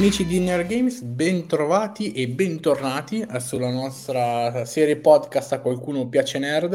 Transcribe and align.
Amici 0.00 0.24
di 0.24 0.40
Nerd 0.40 0.66
Games, 0.66 1.02
bentrovati 1.02 2.12
e 2.12 2.26
bentornati 2.26 3.22
sulla 3.36 3.70
nostra 3.70 4.64
serie 4.64 4.96
podcast 4.96 5.52
A 5.52 5.60
qualcuno 5.60 6.08
piace 6.08 6.38
nerd 6.38 6.72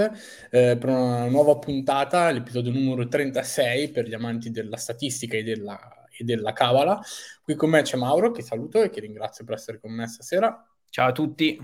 eh, 0.52 0.78
per 0.78 0.90
una 0.90 1.26
nuova 1.26 1.58
puntata, 1.58 2.30
l'episodio 2.30 2.72
numero 2.72 3.08
36 3.08 3.90
per 3.90 4.08
gli 4.08 4.14
amanti 4.14 4.52
della 4.52 4.78
statistica 4.78 5.38
e 5.38 5.42
della, 5.42 6.06
e 6.16 6.24
della 6.24 6.54
cavala. 6.54 7.02
Qui 7.42 7.56
con 7.56 7.72
me 7.72 7.82
c'è 7.82 7.98
Mauro, 7.98 8.30
che 8.30 8.44
saluto 8.44 8.84
e 8.84 8.92
che 8.92 9.00
ringrazio 9.00 9.44
per 9.44 9.56
essere 9.56 9.80
con 9.80 9.92
me 9.92 10.08
stasera. 10.08 10.64
Ciao 10.92 11.08
a 11.10 11.12
tutti 11.12 11.60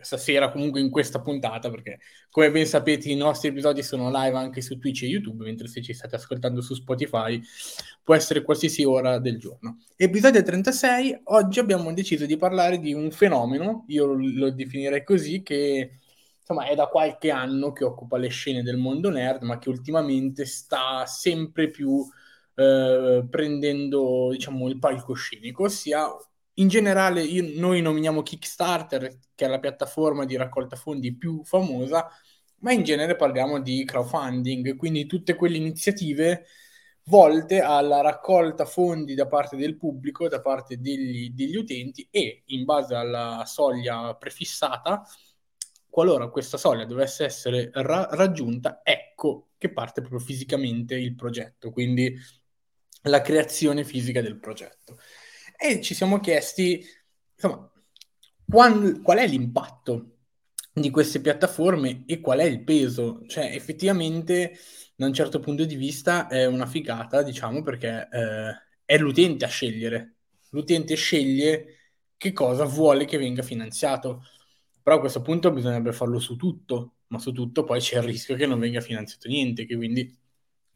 stasera 0.00 0.50
comunque 0.50 0.80
in 0.80 0.90
questa 0.90 1.20
puntata 1.20 1.68
perché 1.68 1.98
come 2.30 2.52
ben 2.52 2.66
sapete 2.66 3.10
i 3.10 3.16
nostri 3.16 3.48
episodi 3.48 3.82
sono 3.82 4.10
live 4.12 4.36
anche 4.36 4.60
su 4.60 4.78
Twitch 4.78 5.02
e 5.02 5.06
YouTube 5.06 5.44
mentre 5.44 5.66
se 5.66 5.82
ci 5.82 5.92
state 5.92 6.14
ascoltando 6.14 6.60
su 6.60 6.74
Spotify 6.74 7.40
può 8.02 8.14
essere 8.14 8.42
qualsiasi 8.42 8.84
ora 8.84 9.18
del 9.18 9.38
giorno. 9.38 9.78
Episodio 9.96 10.40
36 10.40 11.22
oggi 11.24 11.58
abbiamo 11.58 11.92
deciso 11.92 12.26
di 12.26 12.36
parlare 12.36 12.78
di 12.78 12.92
un 12.94 13.10
fenomeno 13.10 13.84
io 13.88 14.06
lo, 14.06 14.50
definirei 14.52 15.02
così 15.02 15.42
che 15.42 15.98
insomma 16.38 16.66
è 16.66 16.76
da 16.76 16.86
qualche 16.86 17.30
anno 17.30 17.72
che 17.72 17.84
occupa 17.84 18.18
le 18.18 18.28
scene 18.28 18.62
del 18.62 18.76
mondo 18.76 19.10
nerd 19.10 19.42
ma 19.42 19.58
che 19.58 19.68
ultimamente 19.68 20.44
sta 20.44 21.06
sempre 21.06 21.70
più 21.70 22.06
eh, 22.54 23.26
prendendo 23.28 24.28
diciamo 24.30 24.68
il 24.68 24.78
palcoscenico 24.78 25.64
ossia 25.64 26.06
in 26.54 26.68
generale 26.68 27.22
io, 27.22 27.58
noi 27.58 27.80
nominiamo 27.80 28.22
Kickstarter, 28.22 29.18
che 29.34 29.44
è 29.44 29.48
la 29.48 29.58
piattaforma 29.58 30.24
di 30.24 30.36
raccolta 30.36 30.76
fondi 30.76 31.16
più 31.16 31.42
famosa, 31.44 32.08
ma 32.58 32.72
in 32.72 32.84
genere 32.84 33.16
parliamo 33.16 33.60
di 33.60 33.84
crowdfunding, 33.84 34.76
quindi 34.76 35.06
tutte 35.06 35.34
quelle 35.34 35.56
iniziative 35.56 36.46
volte 37.04 37.60
alla 37.60 38.00
raccolta 38.00 38.64
fondi 38.64 39.14
da 39.14 39.26
parte 39.26 39.56
del 39.56 39.76
pubblico, 39.76 40.28
da 40.28 40.40
parte 40.40 40.78
degli, 40.78 41.30
degli 41.30 41.56
utenti 41.56 42.06
e 42.10 42.42
in 42.46 42.64
base 42.64 42.94
alla 42.94 43.42
soglia 43.46 44.14
prefissata, 44.14 45.02
qualora 45.88 46.28
questa 46.28 46.56
soglia 46.56 46.84
dovesse 46.84 47.24
essere 47.24 47.70
ra- 47.72 48.08
raggiunta, 48.12 48.80
ecco 48.82 49.48
che 49.58 49.72
parte 49.72 50.00
proprio 50.00 50.20
fisicamente 50.20 50.94
il 50.94 51.14
progetto, 51.14 51.70
quindi 51.70 52.16
la 53.02 53.20
creazione 53.20 53.84
fisica 53.84 54.20
del 54.20 54.38
progetto 54.38 54.98
e 55.62 55.80
ci 55.80 55.94
siamo 55.94 56.18
chiesti, 56.18 56.84
insomma, 57.34 57.70
qual, 58.44 59.00
qual 59.00 59.18
è 59.18 59.26
l'impatto 59.28 60.16
di 60.72 60.90
queste 60.90 61.20
piattaforme 61.20 62.02
e 62.06 62.20
qual 62.20 62.40
è 62.40 62.44
il 62.44 62.64
peso? 62.64 63.24
Cioè, 63.28 63.54
effettivamente, 63.54 64.58
da 64.96 65.06
un 65.06 65.12
certo 65.12 65.38
punto 65.38 65.64
di 65.64 65.76
vista, 65.76 66.26
è 66.26 66.46
una 66.46 66.66
figata, 66.66 67.22
diciamo, 67.22 67.62
perché 67.62 68.08
eh, 68.10 68.54
è 68.84 68.98
l'utente 68.98 69.44
a 69.44 69.48
scegliere. 69.48 70.16
L'utente 70.50 70.96
sceglie 70.96 71.76
che 72.16 72.32
cosa 72.32 72.64
vuole 72.64 73.04
che 73.04 73.18
venga 73.18 73.42
finanziato. 73.42 74.24
Però 74.82 74.96
a 74.96 75.00
questo 75.00 75.22
punto 75.22 75.52
bisognerebbe 75.52 75.92
farlo 75.92 76.18
su 76.18 76.36
tutto, 76.36 76.96
ma 77.08 77.18
su 77.20 77.30
tutto 77.32 77.62
poi 77.62 77.78
c'è 77.78 77.98
il 77.98 78.02
rischio 78.02 78.34
che 78.34 78.46
non 78.46 78.58
venga 78.58 78.80
finanziato 78.80 79.28
niente, 79.28 79.64
che 79.64 79.76
quindi 79.76 80.18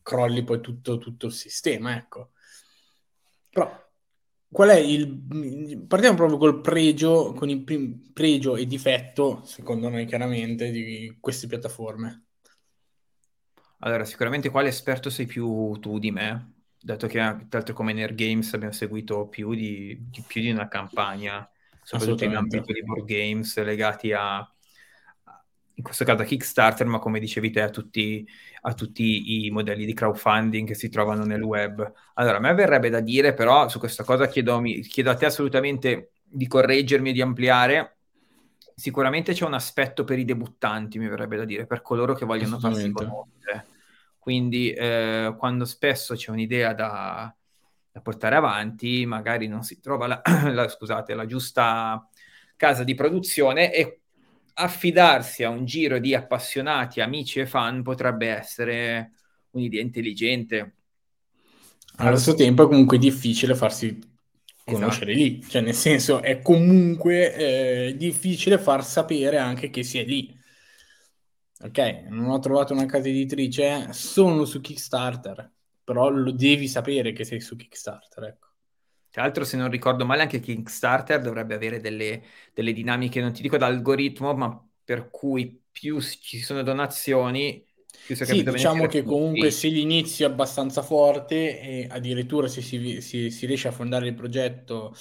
crolli 0.00 0.44
poi 0.44 0.60
tutto, 0.60 0.98
tutto 0.98 1.26
il 1.26 1.32
sistema, 1.32 1.96
ecco. 1.96 2.30
Però 3.50 3.85
qual 4.48 4.70
è 4.70 4.76
il... 4.76 5.84
Partiamo 5.86 6.16
proprio 6.16 6.38
col 6.38 6.60
pregio, 6.60 7.32
con 7.32 7.48
il 7.48 7.62
prim... 7.62 8.10
pregio 8.12 8.56
e 8.56 8.66
difetto, 8.66 9.42
secondo 9.44 9.88
noi 9.88 10.06
chiaramente, 10.06 10.70
di 10.70 11.16
queste 11.20 11.46
piattaforme. 11.46 12.24
Allora, 13.80 14.04
sicuramente 14.04 14.48
quale 14.48 14.68
esperto 14.68 15.10
sei 15.10 15.26
più 15.26 15.78
tu 15.80 15.98
di 15.98 16.10
me, 16.10 16.54
dato 16.80 17.06
che 17.06 17.18
tra 17.18 17.46
l'altro 17.50 17.74
come 17.74 17.92
Nerd 17.92 18.14
Games 18.14 18.52
abbiamo 18.54 18.72
seguito 18.72 19.28
più 19.28 19.54
di, 19.54 20.08
di, 20.08 20.24
più 20.26 20.40
di 20.40 20.50
una 20.50 20.68
campagna, 20.68 21.48
soprattutto 21.82 22.24
in 22.24 22.34
ambito 22.34 22.72
di 22.72 22.82
board 22.82 23.04
games 23.04 23.62
legati 23.62 24.12
a 24.12 24.50
in 25.76 25.84
questo 25.84 26.04
caso 26.04 26.22
a 26.22 26.24
Kickstarter, 26.24 26.86
ma 26.86 26.98
come 26.98 27.20
dicevi 27.20 27.50
te 27.50 27.60
a 27.60 27.68
tutti, 27.68 28.26
a 28.62 28.72
tutti, 28.72 29.44
i 29.44 29.50
modelli 29.50 29.84
di 29.84 29.92
crowdfunding 29.92 30.66
che 30.66 30.74
si 30.74 30.88
trovano 30.88 31.24
nel 31.24 31.42
web. 31.42 31.92
Allora, 32.14 32.38
a 32.38 32.40
me 32.40 32.54
verrebbe 32.54 32.88
da 32.88 33.00
dire, 33.00 33.34
però 33.34 33.68
su 33.68 33.78
questa 33.78 34.02
cosa 34.02 34.26
chiedo, 34.26 34.62
chiedo 34.88 35.10
a 35.10 35.14
te 35.14 35.26
assolutamente 35.26 36.12
di 36.24 36.46
correggermi 36.46 37.10
e 37.10 37.12
di 37.12 37.20
ampliare. 37.20 37.98
Sicuramente 38.74 39.34
c'è 39.34 39.44
un 39.44 39.52
aspetto 39.52 40.04
per 40.04 40.18
i 40.18 40.24
debuttanti, 40.24 40.98
mi 40.98 41.08
verrebbe 41.08 41.36
da 41.36 41.44
dire, 41.44 41.66
per 41.66 41.82
coloro 41.82 42.14
che 42.14 42.24
vogliono 42.24 42.58
farsi 42.58 42.90
conoscere. 42.90 43.66
Quindi 44.18 44.72
eh, 44.72 45.34
quando 45.38 45.66
spesso 45.66 46.14
c'è 46.14 46.30
un'idea 46.30 46.72
da, 46.72 47.32
da, 47.92 48.00
portare 48.00 48.34
avanti, 48.34 49.04
magari 49.04 49.46
non 49.46 49.62
si 49.62 49.78
trova 49.78 50.06
la, 50.06 50.22
la, 50.52 50.68
scusate, 50.68 51.14
la 51.14 51.26
giusta 51.26 52.08
casa 52.56 52.82
di 52.82 52.94
produzione 52.94 53.72
e 53.72 54.00
affidarsi 54.58 55.44
a 55.44 55.50
un 55.50 55.64
giro 55.64 55.98
di 55.98 56.14
appassionati, 56.14 57.00
amici 57.00 57.40
e 57.40 57.46
fan 57.46 57.82
potrebbe 57.82 58.28
essere 58.28 59.12
un'idea 59.50 59.82
intelligente. 59.82 60.74
Allo 61.96 62.16
stesso 62.16 62.36
tempo 62.36 62.64
è 62.64 62.66
comunque 62.66 62.98
difficile 62.98 63.54
farsi 63.54 63.98
conoscere 64.64 65.12
esatto. 65.12 65.26
lì, 65.26 65.42
cioè 65.48 65.62
nel 65.62 65.74
senso 65.74 66.22
è 66.22 66.40
comunque 66.40 67.34
eh, 67.88 67.96
difficile 67.96 68.58
far 68.58 68.84
sapere 68.84 69.38
anche 69.38 69.70
che 69.70 69.82
si 69.82 69.98
è 69.98 70.04
lì. 70.04 70.34
Ok, 71.58 71.78
non 72.08 72.30
ho 72.30 72.38
trovato 72.38 72.72
una 72.72 72.86
casa 72.86 73.08
editrice, 73.08 73.92
sono 73.92 74.44
su 74.44 74.60
Kickstarter, 74.60 75.50
però 75.84 76.08
lo 76.08 76.32
devi 76.32 76.68
sapere 76.68 77.12
che 77.12 77.24
sei 77.24 77.40
su 77.40 77.56
Kickstarter, 77.56 78.24
ecco. 78.24 78.48
Tra 79.16 79.24
l'altro, 79.24 79.44
se 79.44 79.56
non 79.56 79.70
ricordo 79.70 80.04
male, 80.04 80.20
anche 80.20 80.40
Kickstarter 80.40 81.22
dovrebbe 81.22 81.54
avere 81.54 81.80
delle, 81.80 82.22
delle 82.52 82.74
dinamiche, 82.74 83.22
non 83.22 83.32
ti 83.32 83.40
dico 83.40 83.56
d'algoritmo, 83.56 84.34
ma 84.34 84.62
per 84.84 85.08
cui 85.08 85.58
più 85.70 86.02
ci 86.02 86.40
sono 86.40 86.62
donazioni, 86.62 87.64
più 88.04 88.14
si 88.14 88.26
sì, 88.26 88.42
diciamo 88.42 88.84
che 88.84 89.02
comunque 89.02 89.50
se 89.50 89.68
l'inizio 89.68 90.26
è 90.26 90.30
abbastanza 90.30 90.82
forte 90.82 91.58
e 91.58 91.86
addirittura 91.90 92.46
se 92.46 92.60
si, 92.60 93.00
si, 93.00 93.30
si, 93.30 93.46
riesce 93.46 93.68
a 93.68 93.72
fondare 93.72 94.06
il 94.06 94.12
progetto 94.12 94.94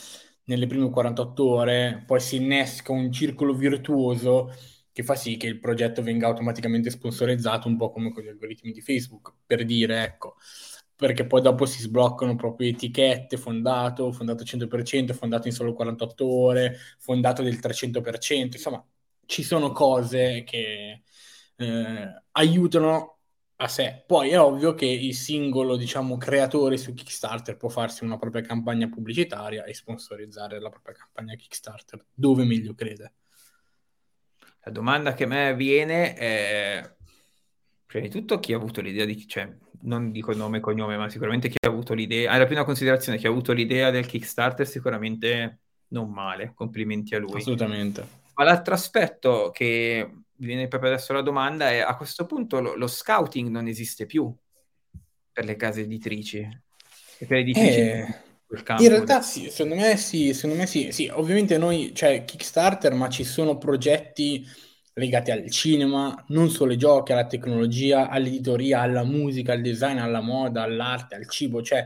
nelle 0.45 0.65
prime 0.65 0.89
48 0.89 1.45
ore, 1.45 2.03
poi 2.07 2.21
si 2.21 2.37
innesca 2.37 2.93
un 2.93 3.11
circolo 3.11 3.53
virtuoso 3.53 4.49
che 4.93 5.03
fa 5.03 5.15
sì 5.15 5.35
che 5.35 5.47
il 5.47 5.59
progetto 5.59 6.01
venga 6.01 6.27
automaticamente 6.27 6.89
sponsorizzato, 6.89 7.67
un 7.67 7.75
po' 7.75 7.91
come 7.91 8.13
con 8.13 8.23
gli 8.23 8.29
algoritmi 8.29 8.71
di 8.71 8.79
Facebook, 8.79 9.33
per 9.45 9.65
dire, 9.65 10.05
ecco, 10.05 10.37
perché 10.95 11.25
poi 11.25 11.41
dopo 11.41 11.65
si 11.65 11.81
sbloccano 11.81 12.35
proprio 12.35 12.69
etichette, 12.69 13.37
fondato, 13.37 14.11
fondato 14.11 14.43
100%, 14.43 15.13
fondato 15.13 15.47
in 15.47 15.53
solo 15.53 15.73
48 15.73 16.25
ore, 16.25 16.77
fondato 16.99 17.41
del 17.43 17.59
300%, 17.59 18.55
insomma, 18.55 18.83
ci 19.25 19.43
sono 19.43 19.71
cose 19.71 20.43
che 20.43 21.03
eh, 21.57 22.23
aiutano 22.31 23.19
a 23.57 23.67
sé. 23.67 24.03
Poi 24.05 24.29
è 24.29 24.39
ovvio 24.39 24.73
che 24.73 24.85
il 24.85 25.15
singolo, 25.15 25.75
diciamo, 25.77 26.17
creatore 26.17 26.77
su 26.77 26.93
Kickstarter 26.93 27.57
può 27.57 27.69
farsi 27.69 28.03
una 28.03 28.17
propria 28.17 28.41
campagna 28.41 28.89
pubblicitaria 28.89 29.63
e 29.65 29.73
sponsorizzare 29.73 30.59
la 30.59 30.69
propria 30.69 30.95
campagna 30.95 31.35
Kickstarter, 31.35 32.05
dove 32.13 32.43
meglio 32.45 32.73
crede. 32.73 33.13
La 34.63 34.71
domanda 34.71 35.13
che 35.13 35.25
a 35.25 35.27
me 35.27 35.55
viene 35.55 36.13
è, 36.15 36.95
prima 37.95 38.07
di 38.07 38.11
tutto, 38.11 38.39
chi 38.39 38.53
ha 38.53 38.57
avuto 38.57 38.81
l'idea 38.81 39.05
di... 39.05 39.27
Cioè, 39.27 39.49
non 39.81 40.11
dico 40.11 40.33
nome 40.33 40.57
e 40.57 40.61
cognome, 40.61 40.97
ma 40.97 41.09
sicuramente 41.09 41.47
chi 41.47 41.57
ha 41.65 41.69
avuto 41.69 41.93
l'idea, 41.93 42.33
era 42.33 42.45
più 42.45 42.55
una 42.55 42.65
considerazione, 42.65 43.17
chi 43.17 43.27
ha 43.27 43.29
avuto 43.29 43.53
l'idea 43.53 43.91
del 43.91 44.07
Kickstarter 44.07 44.67
sicuramente 44.67 45.59
non 45.89 46.09
male, 46.09 46.53
complimenti 46.55 47.13
a 47.15 47.19
lui. 47.19 47.37
Assolutamente. 47.37 48.23
Ma 48.33 48.43
l'altro 48.43 48.73
aspetto 48.73 49.51
che 49.53 50.11
viene 50.37 50.67
proprio 50.67 50.91
adesso 50.91 51.13
la 51.13 51.21
domanda 51.21 51.69
è 51.69 51.79
a 51.79 51.95
questo 51.95 52.25
punto 52.25 52.59
lo, 52.59 52.75
lo 52.75 52.87
scouting 52.87 53.47
non 53.47 53.67
esiste 53.67 54.05
più 54.05 54.35
per 55.31 55.45
le 55.45 55.55
case 55.55 55.81
editrici 55.81 56.39
e 57.17 57.25
per 57.25 57.37
editrici 57.37 57.79
eh... 57.79 58.19
In 58.79 58.89
realtà 58.89 59.21
sì, 59.21 59.49
secondo 59.49 59.75
me 59.75 59.97
sì, 59.97 60.33
secondo 60.33 60.55
me 60.55 60.67
sì, 60.67 60.91
sì, 60.91 61.09
ovviamente 61.11 61.57
noi, 61.57 61.93
cioè 61.93 62.25
Kickstarter, 62.25 62.93
ma 62.93 63.09
ci 63.09 63.23
sono 63.23 63.57
progetti 63.57 64.45
legati 64.95 65.31
al 65.31 65.49
cinema, 65.51 66.23
non 66.29 66.49
solo 66.49 66.71
ai 66.71 66.77
giochi, 66.77 67.11
alla 67.11 67.27
tecnologia, 67.27 68.09
all'editoria, 68.09 68.81
alla 68.81 69.03
musica, 69.03 69.53
al 69.53 69.61
design, 69.61 69.97
alla 69.97 70.21
moda, 70.21 70.63
all'arte, 70.63 71.15
al 71.15 71.29
cibo, 71.29 71.61
cioè 71.61 71.85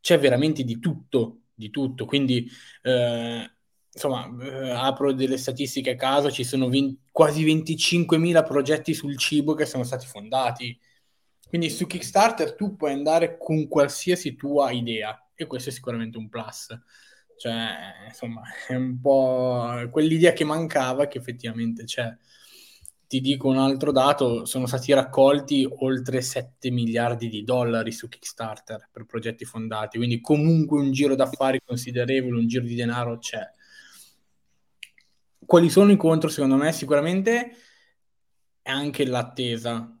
c'è 0.00 0.18
veramente 0.18 0.64
di 0.64 0.78
tutto, 0.78 1.42
di 1.54 1.70
tutto. 1.70 2.06
Quindi, 2.06 2.48
eh, 2.82 3.50
insomma, 3.92 4.26
eh, 4.42 4.70
apro 4.70 5.12
delle 5.12 5.36
statistiche 5.36 5.90
a 5.90 5.96
caso, 5.96 6.30
ci 6.30 6.44
sono 6.44 6.68
20, 6.68 7.00
quasi 7.10 7.44
25.000 7.44 8.42
progetti 8.42 8.94
sul 8.94 9.16
cibo 9.18 9.54
che 9.54 9.66
sono 9.66 9.84
stati 9.84 10.06
fondati. 10.06 10.78
Quindi 11.48 11.70
su 11.70 11.86
Kickstarter 11.86 12.54
tu 12.54 12.74
puoi 12.76 12.92
andare 12.92 13.36
con 13.38 13.68
qualsiasi 13.68 14.34
tua 14.34 14.70
idea 14.72 15.28
e 15.34 15.46
questo 15.46 15.68
è 15.70 15.72
sicuramente 15.72 16.18
un 16.18 16.28
plus. 16.28 16.68
Cioè, 17.36 18.06
insomma, 18.06 18.42
è 18.68 18.74
un 18.74 19.00
po' 19.00 19.88
quell'idea 19.90 20.32
che 20.32 20.44
mancava 20.44 21.06
che 21.06 21.18
effettivamente 21.18 21.84
c'è. 21.84 22.16
ti 23.06 23.20
dico 23.20 23.48
un 23.48 23.58
altro 23.58 23.92
dato, 23.92 24.44
sono 24.44 24.66
stati 24.66 24.92
raccolti 24.92 25.68
oltre 25.80 26.20
7 26.20 26.70
miliardi 26.70 27.28
di 27.28 27.44
dollari 27.44 27.92
su 27.92 28.08
Kickstarter 28.08 28.88
per 28.90 29.04
progetti 29.04 29.44
fondati, 29.44 29.98
quindi 29.98 30.20
comunque 30.20 30.80
un 30.80 30.90
giro 30.90 31.14
d'affari 31.14 31.60
considerevole, 31.64 32.38
un 32.38 32.48
giro 32.48 32.64
di 32.64 32.74
denaro 32.74 33.18
c'è. 33.18 33.48
Quali 35.46 35.68
sono 35.68 35.92
i 35.92 35.96
contro? 35.96 36.28
Secondo 36.28 36.56
me 36.56 36.72
sicuramente 36.72 37.50
è 38.62 38.70
anche 38.70 39.04
l'attesa. 39.06 39.93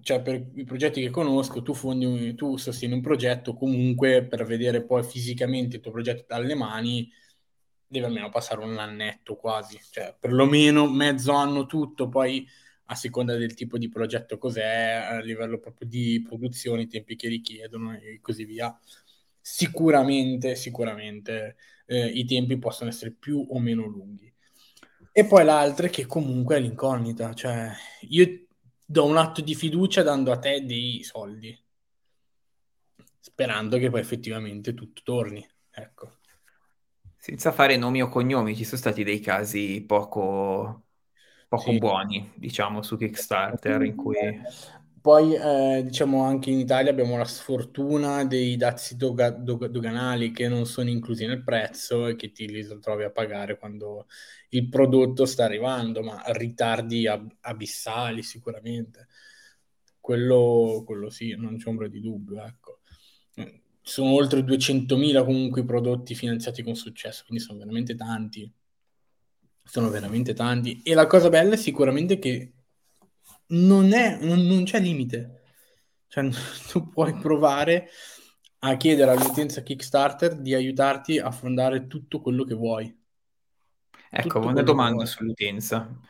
Cioè, 0.00 0.22
per 0.22 0.44
i 0.54 0.64
progetti 0.64 1.00
che 1.00 1.10
conosco, 1.10 1.62
tu, 1.62 1.72
fondi, 1.72 2.34
tu 2.34 2.56
sostieni 2.56 2.94
un 2.94 3.00
progetto 3.00 3.54
comunque 3.54 4.24
per 4.24 4.44
vedere 4.44 4.84
poi 4.84 5.04
fisicamente 5.04 5.76
il 5.76 5.82
tuo 5.82 5.92
progetto 5.92 6.24
dalle 6.26 6.54
mani, 6.54 7.08
deve 7.86 8.06
almeno 8.06 8.28
passare 8.28 8.62
un 8.62 8.76
annetto 8.78 9.36
quasi, 9.36 9.78
cioè 9.90 10.14
perlomeno 10.18 10.88
mezzo 10.88 11.32
anno 11.32 11.66
tutto, 11.66 12.08
poi 12.08 12.46
a 12.90 12.94
seconda 12.94 13.36
del 13.36 13.54
tipo 13.54 13.78
di 13.78 13.88
progetto 13.88 14.38
cos'è, 14.38 15.06
a 15.10 15.20
livello 15.20 15.58
proprio 15.58 15.88
di 15.88 16.22
produzione, 16.26 16.82
i 16.82 16.86
tempi 16.88 17.16
che 17.16 17.28
richiedono 17.28 17.94
e 17.94 18.18
così 18.20 18.44
via. 18.44 18.76
Sicuramente, 19.40 20.54
sicuramente 20.54 21.56
eh, 21.86 22.06
i 22.06 22.24
tempi 22.24 22.58
possono 22.58 22.90
essere 22.90 23.12
più 23.12 23.46
o 23.50 23.58
meno 23.58 23.86
lunghi. 23.86 24.32
E 25.12 25.24
poi 25.24 25.44
l'altro 25.44 25.86
è 25.86 25.90
che 25.90 26.06
comunque 26.06 26.56
è 26.56 26.60
l'incognita, 26.60 27.34
cioè 27.34 27.72
io 28.08 28.47
do 28.90 29.04
un 29.04 29.18
atto 29.18 29.42
di 29.42 29.54
fiducia 29.54 30.02
dando 30.02 30.32
a 30.32 30.38
te 30.38 30.64
dei 30.64 31.02
soldi, 31.02 31.54
sperando 33.18 33.76
che 33.76 33.90
poi 33.90 34.00
effettivamente 34.00 34.72
tutto 34.72 35.02
torni, 35.04 35.46
ecco. 35.70 36.16
Senza 37.18 37.52
fare 37.52 37.76
nomi 37.76 38.00
o 38.00 38.08
cognomi, 38.08 38.56
ci 38.56 38.64
sono 38.64 38.78
stati 38.78 39.04
dei 39.04 39.20
casi 39.20 39.84
poco, 39.84 40.84
poco 41.48 41.70
sì. 41.70 41.76
buoni, 41.76 42.32
diciamo, 42.36 42.80
su 42.80 42.96
Kickstarter 42.96 43.82
in 43.82 43.94
cui... 43.94 44.16
Poi, 45.00 45.34
eh, 45.34 45.82
diciamo, 45.84 46.22
anche 46.24 46.50
in 46.50 46.58
Italia 46.58 46.90
abbiamo 46.90 47.16
la 47.16 47.24
sfortuna 47.24 48.24
dei 48.24 48.56
dazi 48.56 48.96
doga- 48.96 49.30
dog- 49.30 49.66
doganali 49.66 50.32
che 50.32 50.48
non 50.48 50.66
sono 50.66 50.88
inclusi 50.90 51.24
nel 51.26 51.42
prezzo 51.44 52.06
e 52.06 52.16
che 52.16 52.32
ti 52.32 52.48
li 52.48 52.66
trovi 52.80 53.04
a 53.04 53.10
pagare 53.10 53.58
quando 53.58 54.06
il 54.50 54.68
prodotto 54.68 55.24
sta 55.24 55.44
arrivando, 55.44 56.02
ma 56.02 56.22
ritardi 56.26 57.06
ab- 57.06 57.36
abissali 57.40 58.22
sicuramente. 58.22 59.08
Quello, 60.00 60.82
quello 60.86 61.10
sì, 61.10 61.34
non 61.36 61.56
c'è 61.58 61.68
ombra 61.68 61.88
di 61.88 62.00
dubbio, 62.00 62.42
ecco 62.44 62.80
sono 63.80 64.10
oltre 64.12 64.44
200.000 64.44 65.24
comunque 65.24 65.62
i 65.62 65.64
prodotti 65.64 66.14
finanziati 66.14 66.62
con 66.62 66.74
successo, 66.74 67.24
quindi 67.26 67.42
sono 67.42 67.58
veramente 67.58 67.94
tanti. 67.94 68.52
Sono 69.62 69.88
veramente 69.90 70.34
tanti. 70.34 70.80
E 70.82 70.94
la 70.94 71.06
cosa 71.06 71.28
bella 71.28 71.54
è 71.54 71.56
sicuramente 71.56 72.18
che 72.18 72.52
non, 73.48 73.92
è, 73.92 74.18
non, 74.20 74.40
non 74.40 74.64
c'è 74.64 74.80
limite. 74.80 75.42
Cioè, 76.08 76.28
tu 76.70 76.88
puoi 76.88 77.14
provare 77.14 77.88
a 78.60 78.76
chiedere 78.76 79.10
all'utenza 79.12 79.62
Kickstarter 79.62 80.40
di 80.40 80.54
aiutarti 80.54 81.18
a 81.18 81.30
fondare 81.30 81.86
tutto 81.86 82.20
quello 82.20 82.44
che 82.44 82.54
vuoi. 82.54 82.96
Ecco, 84.10 84.40
una 84.40 84.62
domanda 84.62 85.04
sull'utenza. 85.04 86.00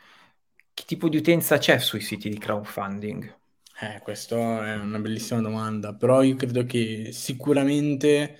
Che 0.73 0.83
tipo 0.85 1.09
di 1.09 1.17
utenza 1.17 1.57
c'è 1.57 1.77
sui 1.77 1.99
siti 1.99 2.29
di 2.29 2.37
crowdfunding? 2.37 3.37
Eh, 3.81 3.99
questa 4.01 4.73
è 4.73 4.75
una 4.77 4.99
bellissima 4.99 5.41
domanda, 5.41 5.93
però 5.93 6.21
io 6.21 6.35
credo 6.35 6.65
che 6.65 7.11
sicuramente, 7.13 8.37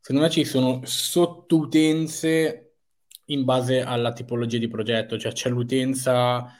secondo 0.00 0.22
me 0.22 0.30
ci 0.30 0.44
sono 0.44 0.80
sottoutenze 0.84 2.74
in 3.26 3.44
base 3.44 3.80
alla 3.80 4.12
tipologia 4.12 4.58
di 4.58 4.68
progetto, 4.68 5.18
cioè 5.18 5.32
c'è 5.32 5.48
l'utenza 5.48 6.54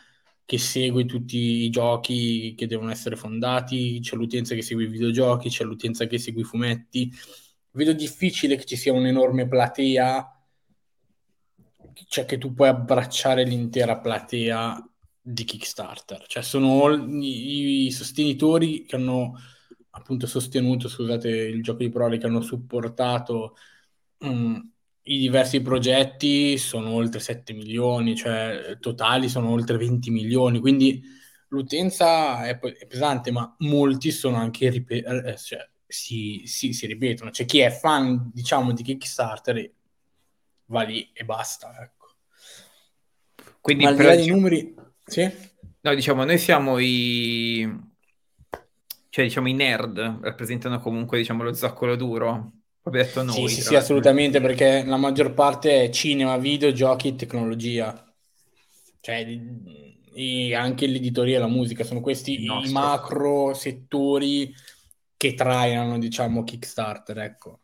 che 0.44 0.58
segue 0.58 1.04
tutti 1.04 1.36
i 1.36 1.70
giochi 1.70 2.54
che 2.56 2.66
devono 2.66 2.90
essere 2.90 3.16
fondati, 3.16 4.00
c'è 4.00 4.16
l'utenza 4.16 4.54
che 4.54 4.62
segue 4.62 4.84
i 4.84 4.88
videogiochi, 4.88 5.48
c'è 5.48 5.64
l'utenza 5.64 6.06
che 6.06 6.18
segue 6.18 6.42
i 6.42 6.44
fumetti. 6.44 7.12
Vedo 7.72 7.92
difficile 7.92 8.56
che 8.56 8.64
ci 8.64 8.76
sia 8.76 8.92
un'enorme 8.92 9.48
platea, 9.48 10.44
cioè 12.06 12.24
che 12.24 12.38
tu 12.38 12.52
puoi 12.52 12.68
abbracciare 12.68 13.44
l'intera 13.44 13.98
platea 13.98 14.86
di 15.20 15.44
Kickstarter, 15.44 16.26
cioè 16.26 16.42
sono 16.42 16.92
i, 17.20 17.90
sostenitori 17.92 18.84
che 18.84 18.96
hanno 18.96 19.38
appunto 19.90 20.26
sostenuto, 20.26 20.88
scusate, 20.88 21.28
il 21.28 21.62
gioco 21.62 21.78
di 21.78 21.90
parole, 21.90 22.18
che 22.18 22.26
hanno 22.26 22.40
supportato 22.40 23.56
um, 24.18 24.72
i 25.04 25.18
diversi 25.18 25.60
progetti 25.62 26.56
sono 26.58 26.90
oltre 26.90 27.20
7 27.20 27.52
milioni, 27.52 28.14
cioè 28.14 28.76
totali 28.80 29.28
sono 29.28 29.50
oltre 29.50 29.76
20 29.76 30.10
milioni, 30.10 30.60
quindi 30.60 31.02
l'utenza 31.48 32.44
è, 32.46 32.58
è 32.58 32.86
pesante, 32.86 33.30
ma 33.30 33.54
molti 33.58 34.10
sono 34.10 34.36
anche 34.36 34.70
ripet- 34.70 35.06
eh, 35.06 35.36
cioè, 35.36 35.68
si, 35.86 36.42
si, 36.46 36.72
si, 36.72 36.86
ripetono. 36.86 37.30
C'è 37.30 37.44
chi 37.44 37.58
è 37.58 37.70
fan, 37.70 38.30
diciamo, 38.32 38.72
di 38.72 38.82
Kickstarter 38.82 39.70
va 40.66 40.82
lì 40.82 41.10
e 41.12 41.24
basta, 41.24 41.74
ecco. 41.82 42.00
Quindi 43.60 43.84
ma 43.84 43.90
al 43.90 43.96
di 43.96 44.02
là 44.02 44.14
dei 44.16 44.26
numeri 44.28 44.74
sì? 45.04 45.30
No, 45.80 45.94
diciamo, 45.94 46.24
noi 46.24 46.38
siamo 46.38 46.78
i... 46.78 47.68
cioè, 49.08 49.24
diciamo, 49.24 49.48
i 49.48 49.52
nerd, 49.52 50.20
rappresentano 50.22 50.78
comunque, 50.80 51.18
diciamo, 51.18 51.42
lo 51.42 51.52
zoccolo 51.52 51.96
duro. 51.96 52.61
Detto 52.84 53.22
noi. 53.22 53.48
Sì, 53.48 53.54
sì, 53.54 53.62
sì, 53.62 53.74
assolutamente, 53.76 54.40
perché 54.40 54.84
la 54.84 54.96
maggior 54.96 55.34
parte 55.34 55.84
è 55.84 55.90
cinema, 55.90 56.36
videogiochi, 56.36 57.14
tecnologia. 57.14 58.12
Cioè, 59.00 59.24
anche 60.54 60.86
l'editoria 60.86 61.36
e 61.36 61.40
la 61.40 61.46
musica, 61.46 61.84
sono 61.84 62.00
questi 62.00 62.44
i 62.44 62.70
macro 62.72 63.54
settori 63.54 64.52
che 65.16 65.34
trainano, 65.34 65.98
diciamo, 65.98 66.42
Kickstarter, 66.42 67.18
ecco. 67.18 67.60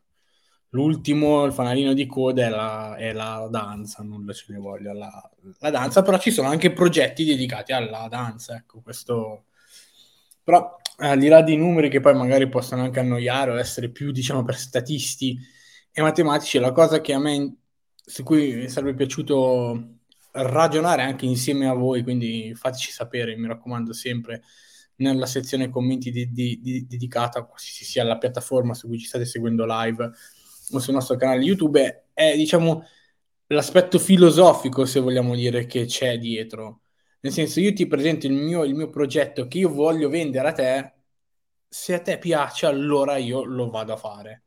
L'ultimo, 0.71 1.45
il 1.45 1.53
fanalino 1.53 1.95
di 1.95 2.07
coda 2.07 2.47
è 2.47 2.49
la, 2.51 2.95
è 2.95 3.13
la 3.13 3.49
danza, 3.51 4.03
nulla 4.03 4.33
ce 4.35 4.53
ne 4.53 4.59
voglia 4.59 4.93
la, 4.93 5.31
la, 5.61 5.71
danza, 5.71 6.03
però 6.03 6.19
ci 6.19 6.31
sono 6.31 6.49
anche 6.49 6.73
progetti 6.73 7.25
dedicati 7.25 7.73
alla 7.73 8.07
danza, 8.09 8.55
ecco, 8.55 8.81
questo... 8.81 9.45
Però 10.49 10.79
al 11.01 11.19
di 11.19 11.29
là 11.29 11.43
dei 11.43 11.59
numeri 11.59 11.91
che 11.91 12.01
poi 12.01 12.15
magari 12.15 12.49
possono 12.49 12.83
anche 12.83 13.01
annoiare 13.01 13.51
o 13.51 13.59
essere 13.59 13.91
più, 13.91 14.13
diciamo, 14.13 14.45
per 14.45 14.57
statisti 14.57 15.39
e 15.93 16.01
matematici, 16.01 16.59
la 16.59 16.73
cosa 16.73 17.03
che 17.03 17.13
a 17.13 17.19
me, 17.19 17.57
su 17.95 18.23
cui 18.23 18.55
mi 18.55 18.69
sarebbe 18.71 18.95
piaciuto 18.95 19.97
ragionare 20.31 21.03
anche 21.03 21.27
insieme 21.27 21.69
a 21.69 21.75
voi, 21.75 22.03
quindi 22.03 22.55
fateci 22.55 22.91
sapere, 22.91 23.37
mi 23.37 23.47
raccomando 23.47 23.93
sempre, 23.93 24.43
nella 24.97 25.27
sezione 25.27 25.69
commenti 25.69 26.11
di, 26.11 26.33
di, 26.33 26.59
di, 26.63 26.87
dedicata, 26.87 27.45
qualsiasi 27.45 27.85
sia 27.85 28.03
la 28.05 28.17
piattaforma 28.17 28.73
su 28.73 28.87
cui 28.87 28.99
ci 28.99 29.07
state 29.07 29.27
seguendo 29.27 29.67
live, 29.69 30.11
o 30.71 30.79
sul 30.79 30.95
nostro 30.95 31.17
canale 31.17 31.43
YouTube 31.43 32.07
è, 32.15 32.35
diciamo, 32.37 32.87
l'aspetto 33.49 33.99
filosofico, 33.99 34.87
se 34.87 35.01
vogliamo 35.01 35.35
dire, 35.35 35.67
che 35.67 35.85
c'è 35.85 36.17
dietro. 36.17 36.81
Nel 37.29 37.37
senso, 37.37 37.61
io 37.61 37.75
ti 37.75 37.87
presento 37.87 38.27
il 38.27 38.33
mio, 38.33 38.65
il 38.65 38.75
mio 38.75 38.89
progetto 38.89 39.47
che 39.49 39.59
io 39.59 39.69
voglio 39.69 40.09
vendere 40.09 40.49
a 40.49 40.53
te, 40.53 40.93
se 41.69 41.93
a 41.93 42.01
te 42.01 42.17
piace, 42.17 42.65
allora 42.65 43.19
io 43.19 43.45
lo 43.45 43.69
vado 43.69 43.93
a 43.93 43.99
fare. 43.99 44.45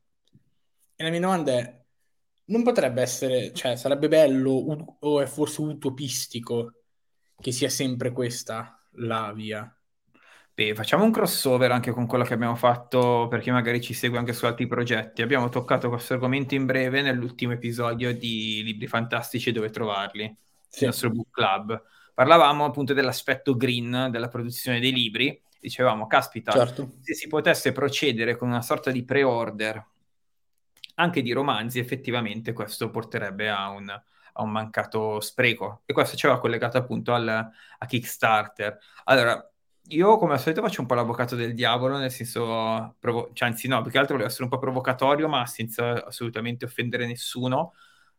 E 0.95 1.03
la 1.03 1.11
mia 1.11 1.19
domanda 1.19 1.51
è, 1.51 1.79
non 2.45 2.63
potrebbe 2.63 3.03
essere, 3.03 3.53
cioè, 3.53 3.75
sarebbe 3.75 4.07
bello 4.07 4.49
o 4.99 5.21
è 5.21 5.27
forse 5.27 5.61
utopistico 5.61 6.73
che 7.39 7.51
sia 7.51 7.69
sempre 7.69 8.11
questa 8.11 8.83
la 8.93 9.31
via? 9.31 9.71
Beh, 10.51 10.73
facciamo 10.73 11.03
un 11.03 11.11
crossover 11.11 11.71
anche 11.71 11.91
con 11.91 12.07
quello 12.07 12.23
che 12.23 12.33
abbiamo 12.33 12.55
fatto 12.55 13.27
per 13.29 13.41
chi 13.41 13.51
magari 13.51 13.79
ci 13.79 13.93
segue 13.93 14.17
anche 14.17 14.33
su 14.33 14.47
altri 14.47 14.65
progetti. 14.65 15.21
Abbiamo 15.21 15.49
toccato 15.49 15.87
questo 15.87 16.13
argomento 16.13 16.55
in 16.55 16.65
breve 16.65 17.03
nell'ultimo 17.03 17.53
episodio 17.53 18.11
di 18.11 18.63
Libri 18.63 18.87
Fantastici 18.87 19.49
e 19.49 19.51
dove 19.51 19.69
trovarli, 19.69 20.35
sì. 20.67 20.79
il 20.79 20.85
nostro 20.87 21.11
book 21.11 21.29
club. 21.29 21.83
Parlavamo 22.21 22.65
appunto 22.65 22.93
dell'aspetto 22.93 23.57
green 23.57 24.09
della 24.11 24.27
produzione 24.27 24.79
dei 24.79 24.91
libri. 24.91 25.41
Dicevamo, 25.59 26.05
caspita, 26.05 26.51
certo. 26.51 26.91
se 27.01 27.15
si 27.15 27.27
potesse 27.27 27.71
procedere 27.71 28.35
con 28.35 28.47
una 28.47 28.61
sorta 28.61 28.91
di 28.91 29.03
pre-order 29.03 29.83
anche 30.95 31.23
di 31.23 31.31
romanzi, 31.31 31.79
effettivamente 31.79 32.53
questo 32.53 32.91
porterebbe 32.91 33.49
a 33.49 33.69
un, 33.69 33.89
a 33.89 34.43
un 34.43 34.51
mancato 34.51 35.19
spreco. 35.19 35.81
E 35.87 35.93
questo 35.93 36.15
ci 36.15 36.27
aveva 36.27 36.39
collegato 36.39 36.77
appunto 36.77 37.11
al, 37.11 37.27
a 37.27 37.85
Kickstarter. 37.87 38.77
Allora, 39.05 39.43
io 39.87 40.17
come 40.19 40.33
al 40.33 40.39
solito 40.39 40.61
faccio 40.61 40.81
un 40.81 40.85
po' 40.85 40.93
l'avvocato 40.93 41.35
del 41.35 41.55
diavolo, 41.55 41.97
nel 41.97 42.11
senso, 42.11 42.97
provo- 42.99 43.31
cioè, 43.33 43.49
anzi 43.49 43.67
no, 43.67 43.81
più 43.81 43.89
che 43.89 43.97
altro 43.97 44.13
volevo 44.13 44.29
essere 44.29 44.43
un 44.43 44.51
po' 44.51 44.59
provocatorio, 44.59 45.27
ma 45.27 45.43
senza 45.47 46.05
assolutamente 46.05 46.65
offendere 46.65 47.07
nessuno. 47.07 47.73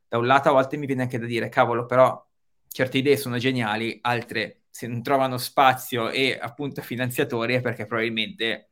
Da 0.09 0.18
un 0.18 0.26
lato 0.26 0.49
a 0.49 0.52
volte 0.52 0.76
mi 0.76 0.87
viene 0.87 1.02
anche 1.02 1.21
da 1.21 1.26
dire, 1.26 1.49
cavolo, 1.49 1.87
però 1.87 2.21
certe 2.73 2.99
idee 2.99 3.17
sono 3.17 3.38
geniali, 3.38 3.99
altre 4.02 4.62
se 4.71 4.87
non 4.87 5.02
trovano 5.02 5.37
spazio 5.37 6.09
e 6.09 6.38
appunto 6.41 6.81
finanziatori 6.81 7.55
è 7.55 7.61
perché 7.61 7.87
probabilmente 7.87 8.71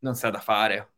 non 0.00 0.14
sa 0.14 0.30
da 0.30 0.40
fare. 0.40 0.92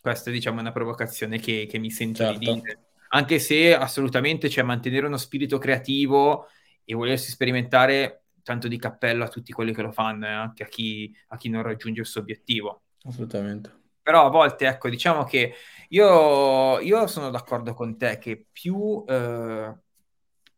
Questa 0.00 0.30
diciamo, 0.30 0.58
è 0.58 0.60
una 0.60 0.72
provocazione 0.72 1.38
che, 1.38 1.66
che 1.68 1.78
mi 1.78 1.90
sento 1.90 2.24
certo. 2.24 2.38
di 2.38 2.52
dire. 2.52 2.80
Anche 3.10 3.38
se 3.38 3.74
assolutamente 3.74 4.48
c'è 4.48 4.54
cioè, 4.54 4.64
mantenere 4.64 5.06
uno 5.06 5.16
spirito 5.16 5.58
creativo 5.58 6.48
e 6.84 6.94
volersi 6.94 7.30
sperimentare 7.30 8.24
tanto 8.42 8.68
di 8.68 8.78
cappello 8.78 9.24
a 9.24 9.28
tutti 9.28 9.52
quelli 9.52 9.72
che 9.72 9.82
lo 9.82 9.92
fanno 9.92 10.26
e 10.26 10.30
anche 10.30 10.64
a 10.64 10.66
chi, 10.66 11.12
a 11.28 11.36
chi 11.36 11.48
non 11.48 11.62
raggiunge 11.62 12.00
il 12.00 12.06
suo 12.06 12.20
obiettivo. 12.20 12.82
Assolutamente. 13.04 13.84
Però 14.02 14.26
a 14.26 14.30
volte, 14.30 14.66
ecco, 14.66 14.88
diciamo 14.88 15.24
che 15.24 15.54
io, 15.88 16.78
io 16.78 17.06
sono 17.06 17.30
d'accordo 17.30 17.74
con 17.74 17.96
te 17.96 18.18
che 18.18 18.46
più, 18.52 19.04
eh, 19.08 19.74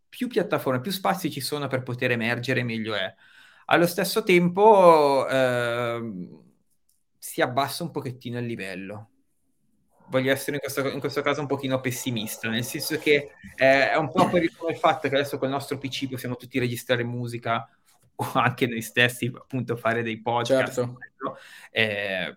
più 0.08 0.28
piattaforme, 0.28 0.80
più 0.80 0.90
spazi 0.90 1.30
ci 1.30 1.40
sono 1.40 1.66
per 1.66 1.82
poter 1.82 2.10
emergere, 2.12 2.62
meglio 2.62 2.94
è. 2.94 3.14
Allo 3.66 3.86
stesso 3.86 4.22
tempo 4.22 5.28
eh, 5.28 6.28
si 7.18 7.42
abbassa 7.42 7.82
un 7.82 7.90
pochettino 7.90 8.38
il 8.38 8.46
livello. 8.46 9.10
Voglio 10.08 10.32
essere 10.32 10.52
in 10.56 10.60
questo, 10.60 10.88
in 10.88 11.00
questo 11.00 11.20
caso 11.20 11.42
un 11.42 11.46
pochino 11.46 11.80
pessimista, 11.80 12.48
nel 12.48 12.64
senso 12.64 12.96
che 12.98 13.32
eh, 13.56 13.90
è 13.90 13.96
un 13.96 14.10
po' 14.10 14.26
per 14.30 14.42
il, 14.42 14.52
fatto 14.78 15.06
che 15.06 15.14
adesso 15.14 15.36
con 15.36 15.48
il 15.48 15.54
nostro 15.54 15.76
PC 15.76 16.08
possiamo 16.08 16.36
tutti 16.36 16.58
registrare 16.58 17.04
musica 17.04 17.68
o 18.14 18.30
anche 18.32 18.66
noi 18.66 18.80
stessi 18.80 19.30
appunto 19.34 19.76
fare 19.76 20.02
dei 20.02 20.20
podcast. 20.22 20.72
Certo. 20.72 20.98
Eh, 21.70 22.36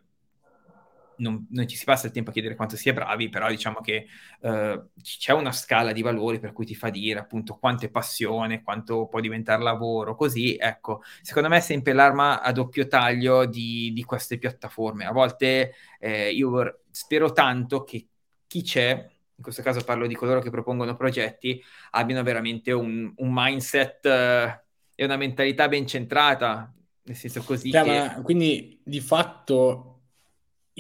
non, 1.17 1.47
non, 1.49 1.67
ci 1.67 1.75
si 1.75 1.85
passa 1.85 2.07
il 2.07 2.13
tempo 2.13 2.29
a 2.29 2.33
chiedere 2.33 2.55
quanto 2.55 2.75
si 2.75 2.89
è 2.89 2.93
bravi, 2.93 3.29
però 3.29 3.49
diciamo 3.49 3.79
che 3.81 4.07
eh, 4.41 4.81
c'è 5.01 5.33
una 5.33 5.51
scala 5.51 5.91
di 5.91 6.01
valori 6.01 6.39
per 6.39 6.53
cui 6.53 6.65
ti 6.65 6.75
fa 6.75 6.89
dire 6.89 7.19
appunto 7.19 7.57
quanto 7.57 7.85
è 7.85 7.89
passione, 7.89 8.63
quanto 8.63 9.07
può 9.07 9.19
diventare 9.19 9.61
lavoro, 9.61 10.15
così 10.15 10.55
ecco, 10.57 11.01
secondo 11.21 11.49
me 11.49 11.57
è 11.57 11.61
sempre 11.61 11.93
l'arma 11.93 12.41
a 12.41 12.51
doppio 12.51 12.87
taglio 12.87 13.45
di, 13.45 13.91
di 13.93 14.03
queste 14.03 14.37
piattaforme. 14.37 15.05
A 15.05 15.11
volte 15.11 15.73
eh, 15.99 16.31
io 16.31 16.81
spero 16.89 17.31
tanto 17.31 17.83
che 17.83 18.07
chi 18.47 18.61
c'è, 18.63 18.91
in 19.35 19.43
questo 19.43 19.61
caso 19.61 19.83
parlo 19.83 20.07
di 20.07 20.15
coloro 20.15 20.41
che 20.41 20.49
propongono 20.49 20.95
progetti, 20.95 21.61
abbiano 21.91 22.23
veramente 22.23 22.71
un, 22.71 23.11
un 23.15 23.29
mindset 23.31 24.05
eh, 24.05 24.63
e 24.95 25.05
una 25.05 25.17
mentalità 25.17 25.67
ben 25.67 25.87
centrata, 25.87 26.71
nel 27.03 27.15
senso 27.15 27.41
così. 27.41 27.71
Cioè, 27.71 28.13
che... 28.15 28.21
quindi 28.21 28.79
di 28.83 28.99
fatto 28.99 29.90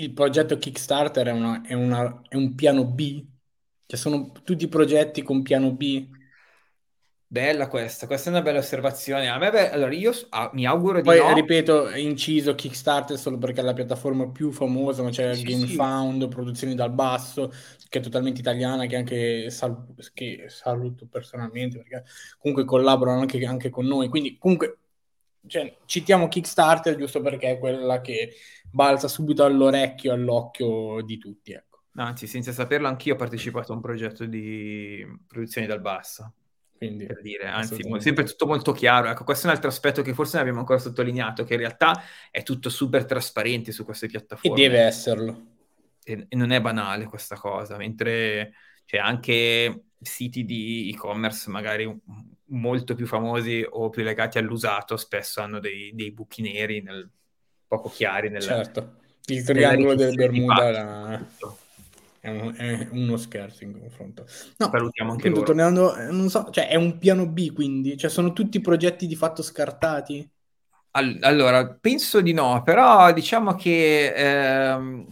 il 0.01 0.13
progetto 0.13 0.57
Kickstarter 0.57 1.27
è, 1.27 1.31
una, 1.31 1.61
è, 1.61 1.73
una, 1.73 2.21
è 2.27 2.35
un 2.35 2.55
piano 2.55 2.85
B? 2.85 3.25
Cioè 3.85 3.99
sono 3.99 4.31
tutti 4.43 4.67
progetti 4.67 5.21
con 5.21 5.41
piano 5.41 5.71
B? 5.73 6.07
Bella 7.31 7.69
questa, 7.69 8.07
questa 8.07 8.29
è 8.29 8.33
una 8.33 8.41
bella 8.41 8.59
osservazione. 8.59 9.29
A 9.29 9.37
me, 9.37 9.51
beh, 9.51 9.71
allora 9.71 9.93
io 9.93 10.11
ah, 10.31 10.49
mi 10.53 10.65
auguro 10.65 10.97
di 10.97 11.03
Poi, 11.03 11.19
no. 11.19 11.33
ripeto, 11.33 11.95
inciso 11.95 12.55
Kickstarter 12.55 13.17
solo 13.17 13.37
perché 13.37 13.61
è 13.61 13.63
la 13.63 13.71
piattaforma 13.71 14.27
più 14.27 14.51
famosa, 14.51 15.01
ma 15.01 15.11
c'è 15.11 15.33
sì, 15.33 15.43
GameFound, 15.43 16.23
sì. 16.23 16.27
Produzioni 16.27 16.75
dal 16.75 16.91
Basso, 16.91 17.49
che 17.87 17.99
è 17.99 18.01
totalmente 18.01 18.41
italiana, 18.41 18.85
che 18.85 18.97
anche 18.97 19.49
sal- 19.49 19.93
che 20.13 20.47
saluto 20.49 21.07
personalmente, 21.09 21.77
perché 21.77 22.03
comunque 22.37 22.65
collaborano 22.65 23.21
anche, 23.21 23.45
anche 23.45 23.69
con 23.69 23.85
noi. 23.85 24.09
Quindi, 24.09 24.37
comunque, 24.37 24.80
cioè, 25.47 25.77
citiamo 25.85 26.27
Kickstarter 26.27 26.95
giusto 26.95 27.21
perché 27.21 27.51
è 27.51 27.59
quella 27.59 28.01
che 28.01 28.33
balza 28.69 29.07
subito 29.07 29.43
all'orecchio, 29.43 30.13
all'occhio 30.13 31.01
di 31.01 31.17
tutti. 31.17 31.51
Ecco. 31.51 31.83
Anzi, 31.95 32.27
senza 32.27 32.51
saperlo, 32.51 32.87
anch'io 32.87 33.15
ho 33.15 33.17
partecipato 33.17 33.71
a 33.71 33.75
un 33.75 33.81
progetto 33.81 34.25
di 34.25 35.05
produzioni 35.27 35.67
dal 35.67 35.81
basso. 35.81 36.33
Quindi, 36.77 37.05
per 37.05 37.21
dire, 37.21 37.45
anzi, 37.45 37.83
sempre 37.99 38.23
tutto 38.23 38.47
molto 38.47 38.71
chiaro. 38.71 39.09
Ecco, 39.09 39.23
questo 39.23 39.45
è 39.45 39.49
un 39.49 39.55
altro 39.55 39.69
aspetto 39.69 40.01
che 40.01 40.13
forse 40.13 40.31
non 40.33 40.41
abbiamo 40.41 40.61
ancora 40.61 40.79
sottolineato, 40.79 41.43
che 41.43 41.53
in 41.53 41.59
realtà 41.59 42.01
è 42.31 42.41
tutto 42.43 42.69
super 42.69 43.05
trasparente 43.05 43.71
su 43.71 43.83
queste 43.83 44.07
piattaforme. 44.07 44.57
E 44.57 44.61
deve 44.61 44.79
esserlo. 44.79 45.45
E, 46.03 46.25
e 46.27 46.35
non 46.35 46.51
è 46.51 46.61
banale 46.61 47.05
questa 47.05 47.35
cosa, 47.35 47.77
mentre 47.77 48.53
c'è 48.85 48.97
anche 48.97 49.83
siti 50.01 50.43
di 50.43 50.89
e-commerce 50.91 51.49
magari 51.51 51.85
molto 52.51 52.95
più 52.95 53.05
famosi 53.05 53.65
o 53.67 53.89
più 53.89 54.03
legati 54.03 54.37
all'usato 54.37 54.97
spesso 54.97 55.41
hanno 55.41 55.59
dei, 55.59 55.91
dei 55.93 56.11
buchi 56.11 56.41
neri 56.41 56.81
nel, 56.81 57.09
poco 57.67 57.89
chiari. 57.89 58.29
Nella, 58.29 58.45
certo, 58.45 58.95
il 59.27 59.43
triangolo 59.43 59.95
del 59.95 60.13
Bermuda 60.13 60.71
la... 60.71 61.25
è, 62.19 62.29
un, 62.29 62.53
è, 62.55 62.87
uno 62.91 63.17
scherzo 63.17 63.63
in 63.63 63.79
confronto. 63.79 64.25
No, 64.57 64.69
Salutiamo 64.69 65.11
anche 65.11 65.27
appunto, 65.27 65.45
tornando, 65.45 65.95
eh, 65.95 66.11
non 66.11 66.29
so, 66.29 66.49
cioè 66.51 66.67
è 66.67 66.75
un 66.75 66.97
piano 66.97 67.27
B 67.27 67.53
quindi? 67.53 67.97
Cioè 67.97 68.09
sono 68.09 68.33
tutti 68.33 68.59
progetti 68.59 69.07
di 69.07 69.15
fatto 69.15 69.41
scartati? 69.41 70.29
All- 70.91 71.19
allora, 71.21 71.65
penso 71.67 72.19
di 72.19 72.33
no, 72.33 72.61
però 72.63 73.11
diciamo 73.13 73.55
che... 73.55 74.13
Ehm 74.13 75.07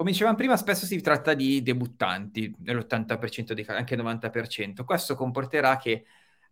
come 0.00 0.12
dicevamo 0.12 0.36
prima, 0.38 0.56
spesso 0.56 0.86
si 0.86 0.98
tratta 1.02 1.34
di 1.34 1.62
debuttanti, 1.62 2.54
nell'80% 2.60 3.52
dei 3.52 3.64
casi, 3.66 3.78
anche 3.80 3.92
il 3.96 4.02
90%. 4.02 4.82
Questo 4.82 5.14
comporterà 5.14 5.76
che, 5.76 6.06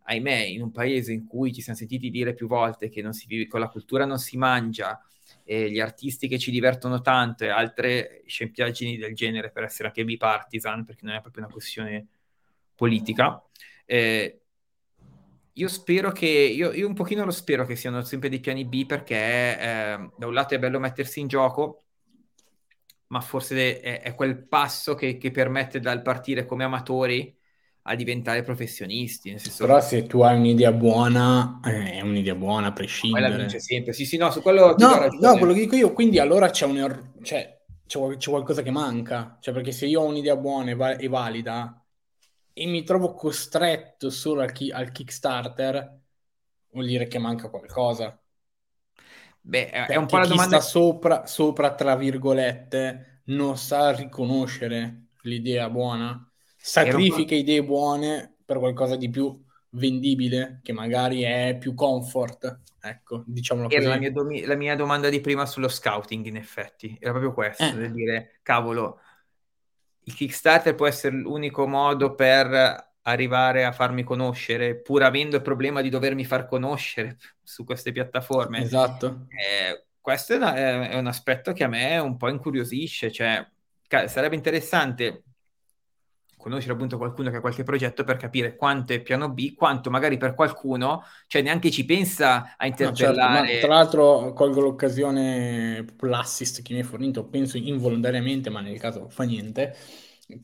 ahimè, 0.09 0.35
in 0.35 0.61
un 0.61 0.71
paese 0.71 1.13
in 1.13 1.27
cui 1.27 1.53
ci 1.53 1.61
siamo 1.61 1.77
sentiti 1.77 2.09
dire 2.09 2.33
più 2.33 2.47
volte 2.47 2.89
che 2.89 3.07
vive, 3.27 3.47
con 3.47 3.59
la 3.59 3.69
cultura 3.69 4.05
non 4.05 4.17
si 4.17 4.37
mangia, 4.37 4.99
e 5.43 5.69
gli 5.71 5.79
artisti 5.79 6.27
che 6.27 6.39
ci 6.39 6.51
divertono 6.51 7.01
tanto 7.01 7.43
e 7.43 7.49
altre 7.49 8.23
scempiaggini 8.25 8.97
del 8.97 9.13
genere 9.13 9.51
per 9.51 9.63
essere 9.63 9.87
anche 9.87 10.03
bipartisan, 10.03 10.83
perché 10.83 11.05
non 11.05 11.15
è 11.15 11.21
proprio 11.21 11.43
una 11.43 11.53
questione 11.53 12.07
politica, 12.75 13.43
eh, 13.85 14.41
io 15.53 15.67
spero 15.67 16.11
che, 16.11 16.27
io, 16.27 16.71
io, 16.71 16.87
un 16.87 16.93
pochino 16.93 17.25
lo 17.25 17.31
spero 17.31 17.65
che 17.65 17.75
siano 17.75 18.01
sempre 18.03 18.29
dei 18.29 18.39
piani 18.39 18.65
B 18.65 18.85
perché 18.85 19.15
eh, 19.15 20.09
da 20.17 20.27
un 20.27 20.33
lato 20.33 20.55
è 20.55 20.59
bello 20.59 20.79
mettersi 20.79 21.19
in 21.19 21.27
gioco, 21.27 21.83
ma 23.07 23.19
forse 23.21 23.81
è, 23.81 24.01
è 24.01 24.15
quel 24.15 24.37
passo 24.47 24.95
che, 24.95 25.17
che, 25.17 25.31
permette 25.31 25.79
dal 25.79 26.01
partire 26.01 26.45
come 26.45 26.63
amatori 26.63 27.35
a 27.83 27.95
diventare 27.95 28.43
professionisti. 28.43 29.31
Nel 29.31 29.39
senso 29.39 29.65
Però 29.65 29.79
se 29.81 30.05
tu 30.05 30.21
hai 30.21 30.37
un'idea 30.37 30.71
buona, 30.71 31.59
eh, 31.63 31.93
è 31.93 32.01
un'idea 32.01 32.35
buona 32.35 32.67
a 32.67 32.73
prescindere. 32.73 33.29
Poi 33.29 33.37
vince 33.37 33.59
sempre. 33.59 33.93
Sì, 33.93 34.05
sì, 34.05 34.17
no, 34.17 34.31
su 34.31 34.41
quello... 34.41 34.75
No, 34.77 35.07
no, 35.19 35.37
quello 35.37 35.53
che 35.53 35.61
dico 35.61 35.75
io, 35.75 35.93
quindi 35.93 36.19
allora 36.19 36.49
c'è 36.49 36.65
un... 36.65 36.77
Er- 36.77 37.11
cioè, 37.21 37.57
c'è, 37.85 37.99
c'è, 38.17 38.29
qualcosa 38.29 38.61
che 38.61 38.71
manca. 38.71 39.37
Cioè, 39.39 39.53
perché 39.53 39.71
se 39.71 39.85
io 39.85 40.01
ho 40.01 40.05
un'idea 40.05 40.35
buona 40.35 40.71
e, 40.71 40.75
va- 40.75 40.95
e 40.97 41.07
valida 41.07 41.83
e 42.53 42.65
mi 42.65 42.83
trovo 42.83 43.13
costretto 43.13 44.09
solo 44.09 44.41
al, 44.41 44.51
chi- 44.51 44.69
al 44.69 44.91
Kickstarter, 44.91 45.99
vuol 46.71 46.85
dire 46.85 47.07
che 47.07 47.17
manca 47.17 47.49
qualcosa. 47.49 48.21
Beh, 49.41 49.69
è 49.69 49.95
un 49.95 50.05
po' 50.05 50.17
la 50.17 50.23
chi 50.23 50.29
domanda... 50.29 50.59
sta 50.59 50.69
sopra, 50.69 51.25
sopra, 51.25 51.73
tra 51.73 51.95
virgolette, 51.95 53.21
non 53.27 53.57
sa 53.57 53.91
riconoscere 53.91 55.05
l'idea 55.21 55.69
buona, 55.69 56.28
sacrifica 56.61 57.35
idee 57.35 57.63
buone 57.63 58.35
per 58.45 58.59
qualcosa 58.59 58.95
di 58.95 59.09
più 59.09 59.41
vendibile, 59.71 60.59
che 60.63 60.73
magari 60.73 61.21
è 61.21 61.57
più 61.59 61.73
comfort. 61.73 62.61
Ecco, 62.81 63.23
diciamolo 63.25 63.67
così. 63.67 63.79
Era 63.79 63.89
la 63.89 63.97
mia, 63.97 64.11
domi- 64.11 64.43
la 64.43 64.55
mia 64.55 64.75
domanda 64.75 65.09
di 65.09 65.21
prima 65.21 65.45
sullo 65.45 65.67
scouting, 65.67 66.25
in 66.25 66.35
effetti. 66.35 66.97
Era 66.99 67.11
proprio 67.11 67.33
questo, 67.33 67.63
eh. 67.63 67.91
dire, 67.91 68.39
cavolo, 68.41 68.99
il 70.03 70.13
Kickstarter 70.13 70.75
può 70.75 70.87
essere 70.87 71.15
l'unico 71.15 71.67
modo 71.67 72.15
per 72.15 72.87
arrivare 73.03 73.65
a 73.65 73.71
farmi 73.71 74.03
conoscere, 74.03 74.79
pur 74.79 75.03
avendo 75.03 75.35
il 75.35 75.41
problema 75.41 75.81
di 75.81 75.89
dovermi 75.89 76.25
far 76.25 76.47
conoscere 76.47 77.17
su 77.41 77.63
queste 77.63 77.91
piattaforme. 77.91 78.59
Esatto. 78.59 79.27
Eh, 79.29 79.85
questo 80.01 80.33
è, 80.33 80.37
una, 80.37 80.55
è, 80.55 80.97
un 80.97 81.07
aspetto 81.07 81.53
che 81.53 81.63
a 81.63 81.67
me 81.67 81.97
un 81.97 82.17
po' 82.17 82.29
incuriosisce, 82.29 83.11
cioè 83.11 83.45
ca- 83.87 84.07
sarebbe 84.07 84.35
interessante 84.35 85.23
conoscere 86.39 86.73
appunto 86.73 86.97
qualcuno 86.97 87.29
che 87.29 87.35
ha 87.37 87.41
qualche 87.41 87.63
progetto 87.63 88.05
per 88.05 88.15
capire 88.15 88.55
quanto 88.55 88.93
è 88.93 89.01
piano 89.01 89.29
B, 89.29 89.53
quanto 89.55 89.89
magari 89.89 90.15
per 90.17 90.33
qualcuno, 90.33 91.03
cioè 91.27 91.41
neanche 91.41 91.69
ci 91.69 91.83
pensa 91.83 92.55
a 92.57 92.65
interpellare. 92.65 93.41
No, 93.41 93.45
certo, 93.47 93.67
tra 93.67 93.75
l'altro 93.75 94.33
colgo 94.33 94.61
l'occasione, 94.61 95.85
l'assist 95.99 96.61
che 96.61 96.73
mi 96.73 96.79
hai 96.79 96.85
fornito, 96.85 97.27
penso 97.27 97.57
involontariamente, 97.57 98.49
ma 98.49 98.61
nel 98.61 98.79
caso 98.79 99.09
fa 99.09 99.23
niente, 99.23 99.75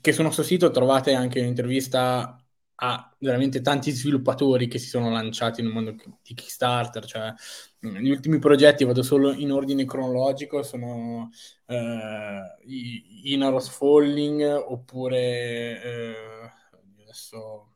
che 0.02 0.12
sul 0.12 0.26
nostro 0.26 0.44
sito 0.44 0.70
trovate 0.70 1.14
anche 1.14 1.40
un'intervista 1.40 2.38
a 2.78 3.16
veramente 3.20 3.62
tanti 3.62 3.90
sviluppatori 3.92 4.68
che 4.68 4.80
si 4.80 4.88
sono 4.88 5.10
lanciati 5.10 5.62
nel 5.62 5.72
mondo 5.72 5.96
di 6.22 6.34
Kickstarter, 6.34 7.06
cioè 7.06 7.34
gli 7.92 8.10
ultimi 8.10 8.40
progetti, 8.40 8.84
vado 8.84 9.04
solo 9.04 9.34
in 9.34 9.52
ordine 9.52 9.86
cronologico, 9.86 10.64
sono 10.64 11.30
eh, 11.68 12.42
Inaros 13.24 13.70
Falling 13.70 14.42
oppure 14.68 15.82
eh, 15.82 16.16
adesso 17.02 17.76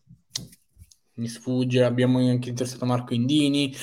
mi 1.13 1.27
sfugge, 1.27 1.83
abbiamo 1.83 2.19
anche 2.19 2.49
interessato 2.49 2.85
Marco 2.85 3.13
Indini, 3.13 3.73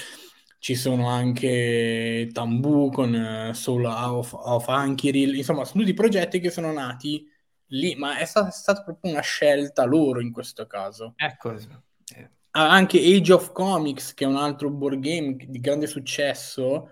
ci 0.59 0.75
sono 0.75 1.09
anche 1.09 2.29
Tambu 2.33 2.91
con 2.91 3.13
uh, 3.13 3.53
Soul 3.53 3.85
of, 3.85 4.33
of 4.33 4.69
Ankiril, 4.69 5.37
insomma 5.37 5.65
sono 5.65 5.83
tutti 5.83 5.95
progetti 5.95 6.41
che 6.41 6.51
sono 6.51 6.73
nati 6.73 7.25
lì, 7.67 7.95
ma 7.95 8.19
è 8.19 8.25
stata, 8.25 8.49
è 8.49 8.53
stata 8.53 8.83
proprio 8.83 9.13
una 9.13 9.21
scelta 9.21 9.85
loro 9.85 10.21
in 10.21 10.33
questo 10.33 10.67
caso. 10.67 11.13
Ecco. 11.17 11.53
Eh. 11.53 12.31
Anche 12.59 12.99
Age 12.99 13.33
of 13.35 13.53
Comics, 13.53 14.15
che 14.15 14.25
è 14.25 14.27
un 14.27 14.37
altro 14.37 14.71
board 14.71 14.99
game 14.99 15.37
di 15.37 15.61
grande 15.61 15.87
successo, 15.87 16.89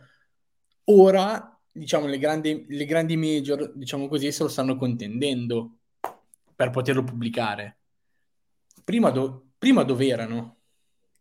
ora, 0.84 1.58
diciamo, 1.72 2.06
le 2.06 2.18
grandi, 2.18 2.66
le 2.68 2.84
grandi 2.84 3.16
major, 3.16 3.72
diciamo 3.74 4.06
così, 4.06 4.30
se 4.30 4.42
lo 4.42 4.50
stanno 4.50 4.76
contendendo 4.76 5.78
per 6.54 6.68
poterlo 6.68 7.02
pubblicare. 7.02 7.78
Prima, 8.84 9.08
do, 9.08 9.52
prima 9.56 9.84
dove 9.84 10.06
erano? 10.06 10.56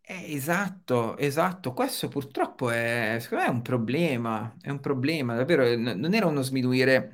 Eh, 0.02 0.34
esatto, 0.34 1.16
esatto. 1.16 1.72
Questo 1.72 2.10
purtroppo 2.10 2.70
è, 2.70 3.16
secondo 3.22 3.46
me, 3.46 3.50
è 3.50 3.54
un 3.54 3.62
problema. 3.62 4.58
È 4.60 4.70
un 4.70 4.82
problema, 4.82 5.36
davvero. 5.36 5.64
n- 5.74 5.98
non 5.98 6.14
era 6.14 6.26
uno 6.26 6.42
sminuire 6.42 7.12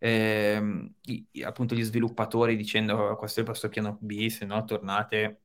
i- 0.00 1.42
appunto 1.42 1.74
gli 1.74 1.82
sviluppatori 1.82 2.56
dicendo 2.56 3.16
questo 3.16 3.40
è 3.40 3.42
il 3.42 3.48
vostro 3.48 3.70
piano 3.70 3.96
B, 4.00 4.28
se 4.28 4.44
no 4.44 4.62
tornate 4.64 5.40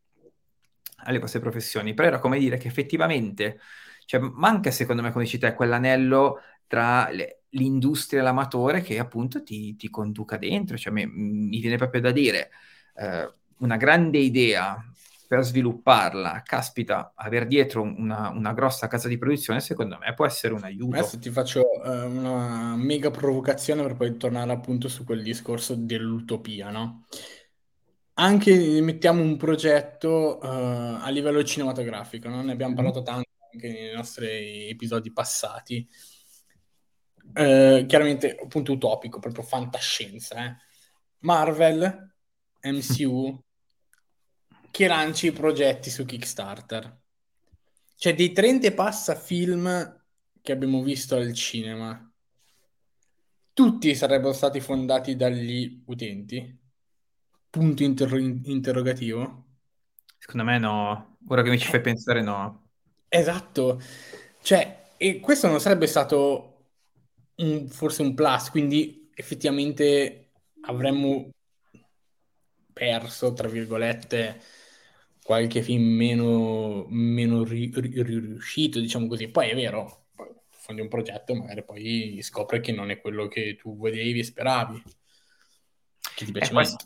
alle 1.04 1.20
vostre 1.20 1.40
professioni. 1.40 1.94
Però 1.94 2.08
era 2.08 2.20
come 2.20 2.40
dire 2.40 2.58
che 2.58 2.68
effettivamente, 2.68 3.60
cioè, 4.06 4.20
manca 4.20 4.72
secondo 4.72 5.02
me, 5.02 5.12
come 5.12 5.24
dici 5.24 5.38
te, 5.38 5.54
quell'anello 5.54 6.40
tra 6.68 7.10
le- 7.10 7.44
l'industria 7.50 8.22
e 8.22 8.24
l'amatore 8.24 8.82
che 8.82 8.98
appunto 9.00 9.44
ti, 9.44 9.76
ti 9.76 9.90
conduca 9.90 10.38
dentro. 10.38 10.78
Cioè, 10.78 10.92
mi, 10.94 11.06
mi 11.06 11.60
viene 11.60 11.78
proprio 11.78 12.02
da 12.02 12.12
dire, 12.12 12.50
eh, 12.96 13.32
una 13.58 13.78
grande 13.78 14.18
idea 14.18 14.84
per 15.34 15.44
svilupparla, 15.44 16.44
caspita, 16.46 17.14
aver 17.16 17.48
dietro 17.48 17.82
una, 17.82 18.30
una, 18.30 18.54
grossa 18.54 18.88
casa 18.88 19.08
di 19.08 19.18
produzione, 19.18 19.62
secondo 19.62 19.98
me 19.98 20.14
può 20.14 20.28
essere 20.28 20.54
un 20.54 20.64
aiuto. 20.64 20.96
Adesso 20.96 21.18
ti 21.18 21.32
faccio 21.32 21.62
uh, 21.62 21.90
una 21.90 22.76
mega 22.76 23.10
provocazione 23.10 23.82
per 23.82 23.96
poi 23.96 24.16
tornare 24.18 24.52
appunto 24.52 24.88
su 24.88 25.04
quel 25.04 25.24
discorso 25.24 25.74
dell'utopia, 25.74 26.70
no? 26.70 27.06
Anche 28.16 28.82
mettiamo 28.82 29.22
un 29.22 29.38
progetto 29.38 30.38
uh, 30.42 31.00
a 31.02 31.10
livello 31.10 31.44
cinematografico, 31.44 32.30
no? 32.30 32.44
ne 32.44 32.52
abbiamo 32.52 32.74
mm-hmm. 32.74 32.84
parlato 32.84 33.02
tanto 33.02 33.30
anche 33.52 33.72
nei 33.72 33.94
nostri 33.94 34.70
episodi 34.70 35.12
passati. 35.12 35.88
Uh, 37.34 37.86
chiaramente 37.88 38.36
appunto 38.36 38.74
utopico, 38.74 39.20
proprio 39.20 39.44
fantascienza. 39.44 40.46
Eh? 40.46 40.56
Marvel, 41.20 42.14
MCU, 42.62 43.44
che 44.70 44.88
lanci 44.88 45.28
i 45.28 45.32
progetti 45.32 45.90
su 45.90 46.06
Kickstarter. 46.06 47.02
Cioè, 47.96 48.14
dei 48.14 48.32
30 48.32 48.68
e 48.68 48.74
passa 48.74 49.16
film 49.16 50.02
che 50.42 50.52
abbiamo 50.52 50.84
visto 50.84 51.16
al 51.16 51.34
cinema, 51.34 52.12
tutti 53.54 53.96
sarebbero 53.96 54.34
stati 54.34 54.60
fondati 54.60 55.16
dagli 55.16 55.82
utenti? 55.86 56.62
Punto 57.54 57.84
inter- 57.84 58.18
interrogativo. 58.46 59.44
Secondo 60.18 60.44
me 60.44 60.58
no. 60.58 61.18
Ora 61.28 61.44
che 61.44 61.52
mi 61.52 61.60
ci 61.60 61.68
fai 61.68 61.82
pensare, 61.82 62.24
no. 62.24 62.70
Esatto. 63.08 63.80
Cioè, 64.42 64.86
e 64.98 65.20
questo 65.20 65.48
non 65.48 65.60
sarebbe 65.60 65.86
stato 65.86 66.70
un, 67.36 67.68
forse 67.68 68.02
un 68.02 68.16
plus, 68.16 68.50
quindi 68.50 69.08
effettivamente 69.14 70.32
avremmo 70.62 71.30
perso, 72.74 73.34
tra 73.34 73.48
virgolette, 73.48 74.42
qualche 75.22 75.62
film 75.62 75.84
meno, 75.84 76.88
meno 76.90 77.44
ri, 77.44 77.72
ri, 77.72 78.02
riuscito, 78.02 78.80
diciamo 78.80 79.06
così. 79.06 79.28
Poi 79.28 79.50
è 79.50 79.54
vero, 79.54 80.08
fondi 80.50 80.82
un 80.82 80.88
progetto, 80.88 81.36
magari 81.36 81.64
poi 81.64 82.20
scopri 82.24 82.62
che 82.62 82.72
non 82.72 82.90
è 82.90 83.00
quello 83.00 83.28
che 83.28 83.56
tu 83.62 83.78
volevi 83.78 84.22
e 84.22 84.24
speravi. 84.24 84.84
Che 86.16 86.26
ti 86.26 86.32
piace 86.32 86.50
eh, 86.50 86.54
questo, 86.54 86.86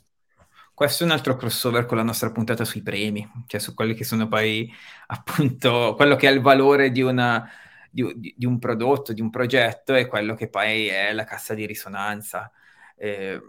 questo, 0.77 1.01
è 1.01 1.05
un 1.07 1.11
altro 1.11 1.35
crossover 1.35 1.87
con 1.87 1.97
la 1.97 2.03
nostra 2.03 2.31
puntata 2.31 2.63
sui 2.63 2.83
premi, 2.83 3.27
cioè 3.47 3.59
su 3.59 3.73
quelli 3.73 3.95
che 3.95 4.03
sono 4.03 4.27
poi 4.27 4.71
appunto 5.07 5.95
quello 5.95 6.15
che 6.15 6.29
è 6.29 6.31
il 6.31 6.39
valore 6.39 6.91
di 6.91 7.01
una. 7.01 7.49
Di, 7.89 8.35
di, 8.37 8.45
un 8.45 8.59
prodotto, 8.59 9.11
di 9.11 9.21
un 9.21 9.31
progetto 9.31 9.95
e 9.95 10.05
quello 10.05 10.35
che 10.35 10.49
poi 10.49 10.85
è 10.85 11.13
la 11.13 11.23
cassa 11.23 11.55
di 11.55 11.65
risonanza. 11.65 12.51
Eh, 12.95 13.41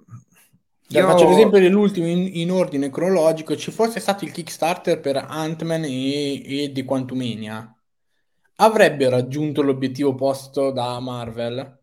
io... 0.89 1.07
Faccio 1.07 1.29
l'esempio 1.29 1.59
dell'ultimo 1.59 2.07
in, 2.07 2.31
in, 2.33 2.51
ordine 2.51 2.89
cronologico. 2.89 3.55
Ci 3.57 3.71
fosse 3.73 4.01
stato 4.01 4.25
il 4.25 4.31
Kickstarter 4.31 5.01
per 5.01 5.17
Ant-Man 5.17 5.85
e, 5.85 6.63
e 6.63 6.73
The 6.73 6.85
Quantumania, 6.85 7.77
avrebbe 8.55 9.11
raggiunto 9.11 9.61
l'obiettivo 9.61 10.15
posto 10.15 10.71
da 10.71 10.99
Marvel? 10.99 11.79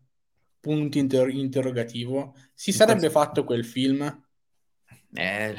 Punto 0.58 0.98
inter- 0.98 1.32
interrogativo. 1.32 2.34
Si 2.52 2.72
sarebbe 2.72 3.10
fatto 3.10 3.44
quel 3.44 3.64
film? 3.64 4.25
Eh, 5.14 5.54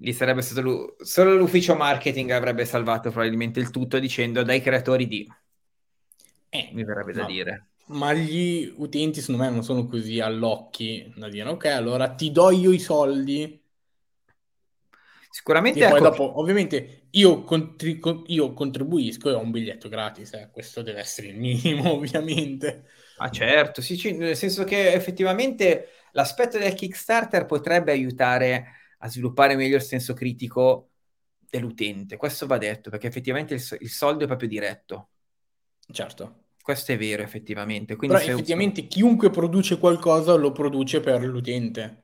lì 0.00 0.12
sarebbe 0.12 0.42
stato 0.42 0.60
lu- 0.60 0.96
solo 1.00 1.34
l'ufficio 1.34 1.74
marketing 1.74 2.30
avrebbe 2.30 2.64
salvato 2.64 3.10
probabilmente 3.10 3.60
il 3.60 3.70
tutto 3.70 3.98
dicendo 3.98 4.42
dai 4.42 4.60
creatori 4.60 5.06
di... 5.06 5.26
Eh, 6.50 6.70
mi 6.72 6.84
verrebbe 6.84 7.12
no. 7.12 7.20
da 7.20 7.26
dire 7.26 7.68
ma 7.88 8.12
gli 8.12 8.72
utenti 8.76 9.20
secondo 9.20 9.42
me 9.44 9.50
non 9.50 9.62
sono 9.62 9.86
così 9.86 10.20
all'occhi 10.20 11.12
da 11.16 11.28
dire 11.28 11.48
ok 11.48 11.64
allora 11.66 12.10
ti 12.10 12.30
do 12.30 12.50
io 12.50 12.70
i 12.72 12.78
soldi 12.78 13.62
sicuramente 15.30 15.78
e 15.84 15.88
poi 15.88 15.98
ecco... 15.98 16.08
dopo 16.08 16.38
ovviamente 16.38 17.06
io, 17.12 17.42
contri- 17.44 18.00
io, 18.26 18.52
contribuisco 18.52 19.30
e 19.30 19.32
ho 19.32 19.40
un 19.40 19.50
biglietto 19.50 19.88
gratis 19.88 20.34
eh. 20.34 20.50
questo 20.52 20.82
deve 20.82 21.00
essere 21.00 21.28
il 21.28 21.36
minimo 21.36 21.92
ovviamente 21.92 22.88
ah 23.16 23.30
certo 23.30 23.80
sì, 23.80 23.96
sì, 23.96 24.12
nel 24.12 24.36
senso 24.36 24.64
che 24.64 24.92
effettivamente 24.92 25.88
l'aspetto 26.12 26.58
del 26.58 26.74
Kickstarter 26.74 27.46
potrebbe 27.46 27.92
aiutare 27.92 28.66
a 28.98 29.08
sviluppare 29.08 29.56
meglio 29.56 29.76
il 29.76 29.82
senso 29.82 30.14
critico 30.14 30.90
dell'utente 31.38 32.16
questo 32.16 32.46
va 32.46 32.58
detto 32.58 32.90
perché 32.90 33.06
effettivamente 33.06 33.54
il, 33.54 33.64
il 33.80 33.90
soldo 33.90 34.24
è 34.24 34.26
proprio 34.26 34.48
diretto 34.48 35.10
certo 35.90 36.46
questo 36.68 36.92
è 36.92 36.98
vero 36.98 37.22
effettivamente. 37.22 37.96
Quindi 37.96 38.18
Però 38.18 38.30
effettivamente 38.30 38.80
uso... 38.80 38.90
chiunque 38.90 39.30
produce 39.30 39.78
qualcosa 39.78 40.34
lo 40.34 40.52
produce 40.52 41.00
per 41.00 41.24
l'utente. 41.24 42.02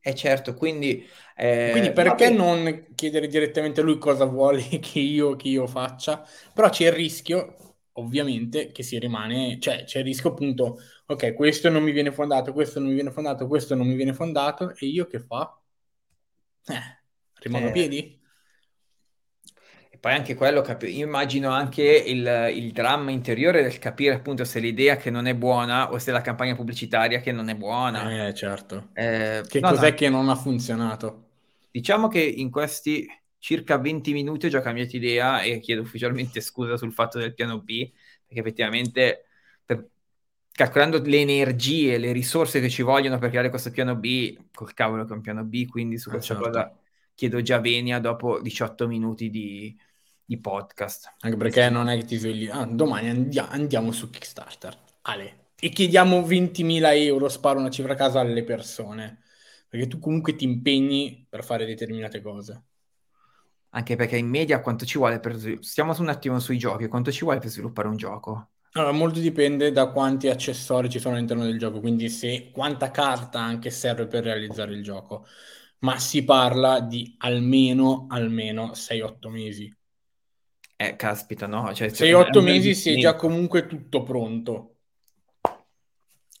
Eh 0.00 0.16
certo, 0.16 0.54
quindi... 0.54 1.06
Eh, 1.36 1.68
quindi 1.70 1.92
perché 1.92 2.24
vabbè. 2.24 2.36
non 2.36 2.86
chiedere 2.96 3.28
direttamente 3.28 3.82
a 3.82 3.84
lui 3.84 3.98
cosa 3.98 4.24
vuole 4.24 4.66
che 4.82 4.98
io, 4.98 5.36
che 5.36 5.46
io 5.46 5.68
faccia? 5.68 6.26
Però 6.52 6.68
c'è 6.70 6.86
il 6.86 6.92
rischio, 6.92 7.73
ovviamente, 7.94 8.70
che 8.72 8.82
si 8.82 8.98
rimane... 8.98 9.58
Cioè 9.60 9.84
c'è 9.84 9.98
il 9.98 10.04
rischio 10.04 10.30
appunto, 10.30 10.78
ok, 11.06 11.34
questo 11.34 11.68
non 11.70 11.82
mi 11.82 11.92
viene 11.92 12.12
fondato, 12.12 12.52
questo 12.52 12.78
non 12.78 12.88
mi 12.88 12.94
viene 12.94 13.10
fondato, 13.10 13.46
questo 13.46 13.74
non 13.74 13.86
mi 13.86 13.94
viene 13.94 14.14
fondato, 14.14 14.74
e 14.76 14.86
io 14.86 15.06
che 15.06 15.20
fa? 15.20 15.60
Eh, 16.66 17.02
rimango 17.40 17.66
eh. 17.66 17.68
a 17.68 17.72
piedi? 17.72 18.22
poi 20.04 20.12
anche 20.12 20.34
quello, 20.34 20.60
capi- 20.60 20.98
immagino 20.98 21.48
anche 21.48 21.82
il, 21.82 22.50
il, 22.54 22.72
dramma 22.72 23.10
interiore 23.10 23.62
del 23.62 23.78
capire 23.78 24.16
appunto 24.16 24.44
se 24.44 24.60
l'idea 24.60 24.96
che 24.96 25.08
non 25.08 25.24
è 25.26 25.34
buona 25.34 25.90
o 25.90 25.98
se 25.98 26.12
la 26.12 26.20
campagna 26.20 26.54
pubblicitaria 26.54 27.20
che 27.20 27.32
non 27.32 27.48
è 27.48 27.54
buona. 27.54 28.26
Eh, 28.26 28.34
certo. 28.34 28.90
Eh, 28.92 29.42
che 29.48 29.60
no, 29.60 29.70
cos'è 29.70 29.88
no. 29.88 29.94
che 29.94 30.10
non 30.10 30.28
ha 30.28 30.34
funzionato? 30.34 31.28
Diciamo 31.70 32.08
che 32.08 32.20
in 32.20 32.50
questi 32.50 33.08
circa 33.44 33.76
20 33.76 34.14
minuti 34.14 34.46
ho 34.46 34.48
già 34.48 34.62
cambiato 34.62 34.96
idea 34.96 35.42
e 35.42 35.58
chiedo 35.58 35.82
ufficialmente 35.82 36.40
scusa 36.40 36.78
sul 36.78 36.94
fatto 36.94 37.18
del 37.18 37.34
piano 37.34 37.60
B, 37.60 37.92
perché 38.24 38.40
effettivamente 38.40 39.26
per, 39.62 39.86
calcolando 40.50 40.98
le 41.02 41.20
energie, 41.20 41.98
le 41.98 42.12
risorse 42.12 42.58
che 42.58 42.70
ci 42.70 42.80
vogliono 42.80 43.18
per 43.18 43.28
creare 43.28 43.50
questo 43.50 43.70
piano 43.70 43.96
B, 43.96 44.46
col 44.50 44.72
cavolo 44.72 45.04
che 45.04 45.12
è 45.12 45.16
un 45.16 45.20
piano 45.20 45.44
B, 45.44 45.66
quindi 45.66 45.98
su 45.98 46.08
ah, 46.08 46.12
questa 46.12 46.32
certo. 46.32 46.48
cosa 46.48 46.74
chiedo 47.14 47.42
già 47.42 47.60
venia 47.60 47.98
dopo 47.98 48.40
18 48.40 48.88
minuti 48.88 49.28
di, 49.28 49.76
di 50.24 50.38
podcast. 50.38 51.12
Anche 51.18 51.36
perché 51.36 51.68
non 51.68 51.90
è 51.90 51.98
che 51.98 52.06
ti 52.06 52.16
svegli, 52.16 52.48
ah, 52.50 52.64
domani 52.64 53.10
andiamo, 53.10 53.50
andiamo 53.50 53.92
su 53.92 54.08
Kickstarter, 54.08 54.74
Ale, 55.02 55.48
e 55.60 55.68
chiediamo 55.68 56.22
20.000 56.22 56.94
euro, 56.94 57.28
sparo 57.28 57.58
una 57.58 57.68
cifra 57.68 57.92
a 57.92 57.96
caso 57.96 58.18
alle 58.18 58.42
persone, 58.42 59.20
perché 59.68 59.86
tu 59.86 59.98
comunque 59.98 60.34
ti 60.34 60.44
impegni 60.44 61.26
per 61.28 61.44
fare 61.44 61.66
determinate 61.66 62.22
cose. 62.22 62.68
Anche 63.74 63.96
perché 63.96 64.16
in 64.16 64.28
media 64.28 64.60
quanto 64.60 64.84
ci 64.84 64.98
vuole 64.98 65.18
per... 65.18 65.36
Stiamo 65.60 65.94
un 65.98 66.08
attimo 66.08 66.38
sui 66.38 66.58
giochi, 66.58 66.86
quanto 66.86 67.10
ci 67.10 67.24
vuole 67.24 67.40
per 67.40 67.50
sviluppare 67.50 67.88
un 67.88 67.96
gioco? 67.96 68.50
Allora, 68.76 68.92
molto 68.92 69.20
dipende 69.20 69.70
da 69.70 69.88
quanti 69.88 70.28
accessori 70.28 70.88
ci 70.88 70.98
sono 70.98 71.14
all'interno 71.14 71.44
del 71.44 71.58
gioco, 71.58 71.80
quindi 71.80 72.08
se 72.08 72.50
quanta 72.52 72.90
carta 72.90 73.40
anche 73.40 73.70
serve 73.70 74.06
per 74.06 74.24
realizzare 74.24 74.72
il 74.72 74.82
gioco, 74.82 75.26
ma 75.80 75.98
si 75.98 76.24
parla 76.24 76.80
di 76.80 77.14
almeno, 77.18 78.06
almeno 78.08 78.74
6-8 78.74 79.28
mesi. 79.28 79.76
Eh, 80.76 80.96
caspita, 80.96 81.46
no? 81.46 81.72
Cioè, 81.72 81.88
6-8 81.88 82.42
mesi 82.42 82.74
si 82.74 82.92
è 82.92 82.96
già 82.96 83.14
comunque 83.14 83.66
tutto 83.66 84.02
pronto. 84.02 84.76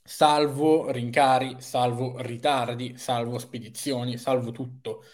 Salvo 0.02 0.90
rincari, 0.90 1.56
salvo 1.58 2.20
ritardi, 2.20 2.96
salvo 2.96 3.38
spedizioni, 3.38 4.18
salvo 4.18 4.50
tutto. 4.50 5.04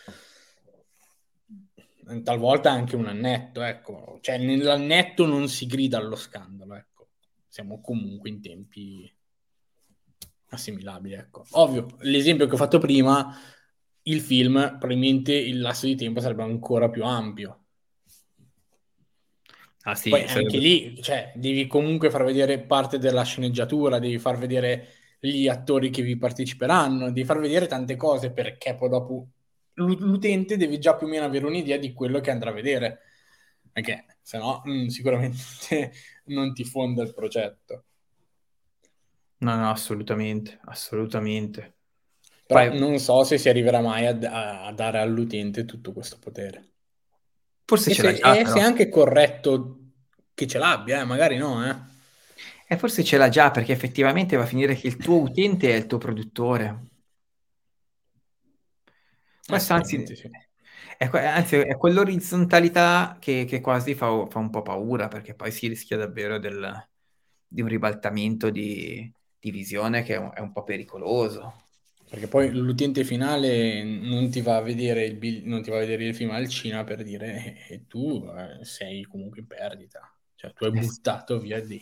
Talvolta 2.22 2.70
anche 2.70 2.96
un 2.96 3.06
annetto, 3.06 3.62
ecco. 3.62 4.18
Cioè, 4.20 4.38
nell'annetto 4.38 5.26
non 5.26 5.48
si 5.48 5.66
grida 5.66 5.98
allo 5.98 6.16
scandalo, 6.16 6.74
ecco. 6.74 7.08
Siamo 7.48 7.80
comunque 7.80 8.30
in 8.30 8.40
tempi 8.40 9.12
assimilabili, 10.48 11.14
ecco. 11.14 11.44
Ovvio, 11.52 11.86
l'esempio 12.00 12.46
che 12.46 12.54
ho 12.54 12.58
fatto 12.58 12.78
prima, 12.78 13.36
il 14.02 14.20
film, 14.20 14.76
probabilmente 14.78 15.32
il 15.32 15.60
lasso 15.60 15.86
di 15.86 15.94
tempo 15.94 16.20
sarebbe 16.20 16.42
ancora 16.42 16.88
più 16.88 17.04
ampio 17.04 17.60
Ah, 19.84 19.94
sì, 19.94 20.10
Poi 20.10 20.24
anche 20.26 20.58
lì, 20.58 21.02
cioè, 21.02 21.32
devi 21.34 21.66
comunque 21.66 22.10
far 22.10 22.24
vedere 22.24 22.60
parte 22.60 22.98
della 22.98 23.22
sceneggiatura, 23.22 23.98
devi 23.98 24.18
far 24.18 24.36
vedere 24.36 24.88
gli 25.18 25.48
attori 25.48 25.88
che 25.88 26.02
vi 26.02 26.18
parteciperanno, 26.18 27.06
devi 27.06 27.24
far 27.24 27.38
vedere 27.40 27.66
tante 27.66 27.96
cose 27.96 28.30
perché 28.30 28.74
poi 28.74 28.88
dopo 28.90 29.26
l'utente 29.86 30.56
deve 30.56 30.78
già 30.78 30.96
più 30.96 31.06
o 31.06 31.10
meno 31.10 31.24
avere 31.24 31.46
un'idea 31.46 31.76
di 31.76 31.92
quello 31.92 32.20
che 32.20 32.30
andrà 32.30 32.50
a 32.50 32.54
vedere. 32.54 33.00
perché 33.72 34.06
se 34.22 34.38
no 34.38 34.62
mh, 34.64 34.70
mm, 34.72 34.86
sicuramente 34.86 35.92
non 36.26 36.52
ti 36.52 36.64
fonda 36.64 37.02
il 37.02 37.14
progetto. 37.14 37.84
No, 39.38 39.56
no, 39.56 39.70
assolutamente, 39.70 40.58
assolutamente. 40.64 41.76
Però 42.46 42.68
Poi, 42.68 42.78
non 42.78 42.98
so 42.98 43.24
se 43.24 43.38
si 43.38 43.48
arriverà 43.48 43.80
mai 43.80 44.06
a, 44.06 44.66
a 44.66 44.72
dare 44.72 44.98
all'utente 44.98 45.64
tutto 45.64 45.92
questo 45.92 46.18
potere. 46.18 46.68
Forse 47.64 47.90
e 47.90 47.94
ce 47.94 48.00
se, 48.00 48.06
l'ha 48.10 48.18
già, 48.18 48.38
E 48.38 48.46
se 48.46 48.58
è 48.58 48.62
anche 48.62 48.88
corretto 48.88 49.78
che 50.34 50.46
ce 50.46 50.58
l'abbia, 50.58 51.00
eh, 51.00 51.04
magari 51.04 51.36
no, 51.36 51.64
eh. 51.66 51.76
E 52.66 52.76
forse 52.76 53.02
ce 53.02 53.16
l'ha 53.16 53.28
già, 53.28 53.50
perché 53.50 53.72
effettivamente 53.72 54.36
va 54.36 54.42
a 54.42 54.46
finire 54.46 54.74
che 54.74 54.88
il 54.88 54.96
tuo 54.96 55.20
utente 55.20 55.72
è 55.72 55.76
il 55.76 55.86
tuo 55.86 55.98
produttore. 55.98 56.88
Questo 59.50 59.72
anzi, 59.74 60.16
sì. 60.16 60.30
è, 60.96 61.08
anzi, 61.26 61.56
è 61.56 61.76
quell'orizzontalità 61.76 63.16
che, 63.20 63.44
che 63.44 63.60
quasi 63.60 63.94
fa, 63.94 64.26
fa, 64.26 64.38
un 64.38 64.50
po' 64.50 64.62
paura, 64.62 65.08
perché 65.08 65.34
poi 65.34 65.50
si 65.52 65.68
rischia 65.68 65.96
davvero 65.96 66.38
del, 66.38 66.88
di 67.46 67.60
un 67.60 67.68
ribaltamento 67.68 68.50
di, 68.50 69.12
di 69.38 69.50
visione 69.50 70.02
che 70.02 70.14
è 70.14 70.18
un, 70.18 70.30
è 70.32 70.40
un 70.40 70.52
po' 70.52 70.62
pericoloso. 70.62 71.64
Perché 72.10 72.26
poi 72.26 72.50
l'utente 72.50 73.04
finale 73.04 73.84
non 73.84 74.30
ti 74.30 74.40
va 74.40 74.56
a 74.56 74.60
vedere 74.62 75.04
il, 75.04 75.42
non 75.44 75.62
ti 75.62 75.70
va 75.70 75.76
a 75.76 75.80
vedere 75.80 76.06
il 76.06 76.14
film 76.14 76.32
al 76.32 76.48
cinema 76.48 76.82
per 76.82 77.04
dire 77.04 77.66
e 77.68 77.74
eh, 77.74 77.86
tu 77.86 78.28
eh, 78.36 78.64
sei 78.64 79.04
comunque 79.04 79.40
in 79.40 79.46
perdita. 79.46 80.12
Cioè 80.34 80.52
tu 80.52 80.64
hai 80.64 80.76
eh 80.76 80.80
buttato 80.80 81.38
via 81.38 81.64
dei, 81.64 81.80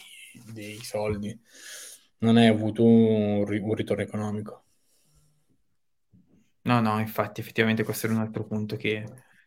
dei 0.52 0.76
soldi, 0.82 1.38
non 2.18 2.36
hai 2.36 2.46
avuto 2.46 2.84
un, 2.84 3.38
un 3.48 3.74
ritorno 3.74 4.02
economico. 4.02 4.64
No, 6.68 6.80
no, 6.80 7.00
infatti 7.00 7.40
effettivamente 7.40 7.82
questo 7.82 8.04
era 8.06 8.14
un 8.14 8.20
altro 8.20 8.44
punto 8.44 8.76
che, 8.76 9.02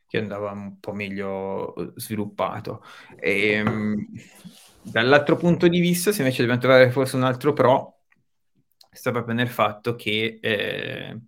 che 0.08 0.18
andava 0.18 0.50
un 0.50 0.80
po' 0.80 0.92
meglio 0.92 1.76
eh, 1.76 1.92
sviluppato. 1.98 2.84
E, 3.16 3.52
ehm, 3.52 4.08
dall'altro 4.82 5.36
punto 5.36 5.68
di 5.68 5.80
vista, 5.80 6.12
se 6.12 6.22
invece 6.24 6.42
dobbiamo 6.42 6.60
trovare 6.60 6.90
forse 6.90 7.18
un 7.18 7.24
altro 7.24 7.54
pro, 7.54 8.00
sta 8.92 9.12
proprio 9.12 9.36
nel 9.36 9.50
fatto 9.50 9.94
che 9.94 10.40
eh, 10.42 11.20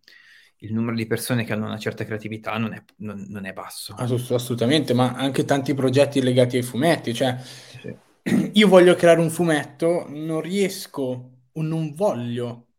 il 0.55 0.73
numero 0.73 0.95
di 0.95 1.05
persone 1.05 1.43
che 1.43 1.53
hanno 1.53 1.67
una 1.67 1.77
certa 1.77 2.05
creatività 2.05 2.57
non 2.57 2.73
è, 2.73 2.83
non, 2.97 3.27
non 3.29 3.45
è 3.45 3.53
basso. 3.53 3.93
assolutamente, 4.33 4.95
ma 4.95 5.13
anche 5.13 5.45
tanti 5.45 5.75
progetti 5.75 6.23
legati 6.23 6.57
ai 6.57 6.63
fumetti. 6.63 7.13
Cioè, 7.13 7.37
sì. 7.37 7.95
io 8.53 8.67
voglio 8.67 8.95
creare 8.95 9.19
un 9.19 9.29
fumetto, 9.29 10.07
non 10.09 10.41
riesco 10.41 11.29
o 11.51 11.61
non 11.61 11.93
voglio 11.93 12.69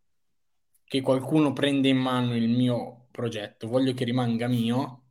che 0.85 1.00
qualcuno 1.00 1.53
prenda 1.53 1.87
in 1.87 1.98
mano 1.98 2.35
il 2.35 2.48
mio 2.48 3.03
progetto, 3.14 3.68
voglio 3.68 3.94
che 3.94 4.05
rimanga 4.05 4.48
mio. 4.48 5.05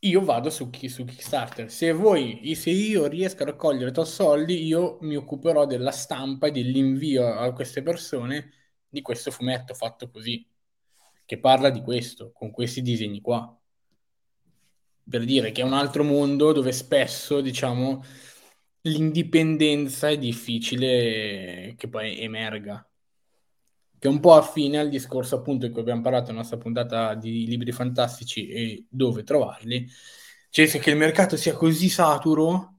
Io 0.00 0.24
vado 0.24 0.50
su, 0.50 0.70
su 0.88 1.04
Kickstarter. 1.04 1.70
Se 1.70 1.92
voi, 1.92 2.54
se 2.54 2.70
io 2.70 3.06
riesco 3.06 3.42
a 3.42 3.46
raccogliere 3.46 3.92
tot 3.92 4.06
soldi, 4.06 4.64
io 4.64 4.98
mi 5.02 5.14
occuperò 5.16 5.66
della 5.66 5.92
stampa 5.92 6.46
e 6.48 6.50
dell'invio 6.50 7.26
a 7.26 7.52
queste 7.52 7.82
persone 7.82 8.50
di 8.88 9.02
questo 9.02 9.30
fumetto 9.30 9.74
fatto 9.74 10.10
così, 10.10 10.48
che 11.26 11.38
parla 11.38 11.70
di 11.70 11.82
questo, 11.82 12.32
con 12.32 12.50
questi 12.50 12.82
disegni 12.82 13.20
qua. 13.20 13.56
Per 15.08 15.24
dire 15.24 15.52
che 15.52 15.60
è 15.60 15.64
un 15.64 15.74
altro 15.74 16.04
mondo 16.04 16.52
dove 16.52 16.72
spesso, 16.72 17.40
diciamo, 17.40 18.02
l'indipendenza 18.82 20.08
è 20.08 20.18
difficile 20.18 21.74
che 21.76 21.88
poi 21.88 22.18
emerga. 22.20 22.84
Che 24.02 24.08
è 24.08 24.10
un 24.10 24.18
po' 24.18 24.34
affine 24.34 24.78
al 24.78 24.88
discorso 24.88 25.36
appunto 25.36 25.64
di 25.64 25.70
cui 25.70 25.80
abbiamo 25.80 26.00
parlato 26.00 26.26
nella 26.26 26.38
nostra 26.38 26.58
puntata 26.58 27.14
di 27.14 27.46
libri 27.46 27.70
fantastici 27.70 28.48
e 28.48 28.84
dove 28.88 29.22
trovarli. 29.22 29.88
Cioè 30.50 30.66
che 30.66 30.90
il 30.90 30.96
mercato 30.96 31.36
sia 31.36 31.54
così 31.54 31.88
saturo 31.88 32.78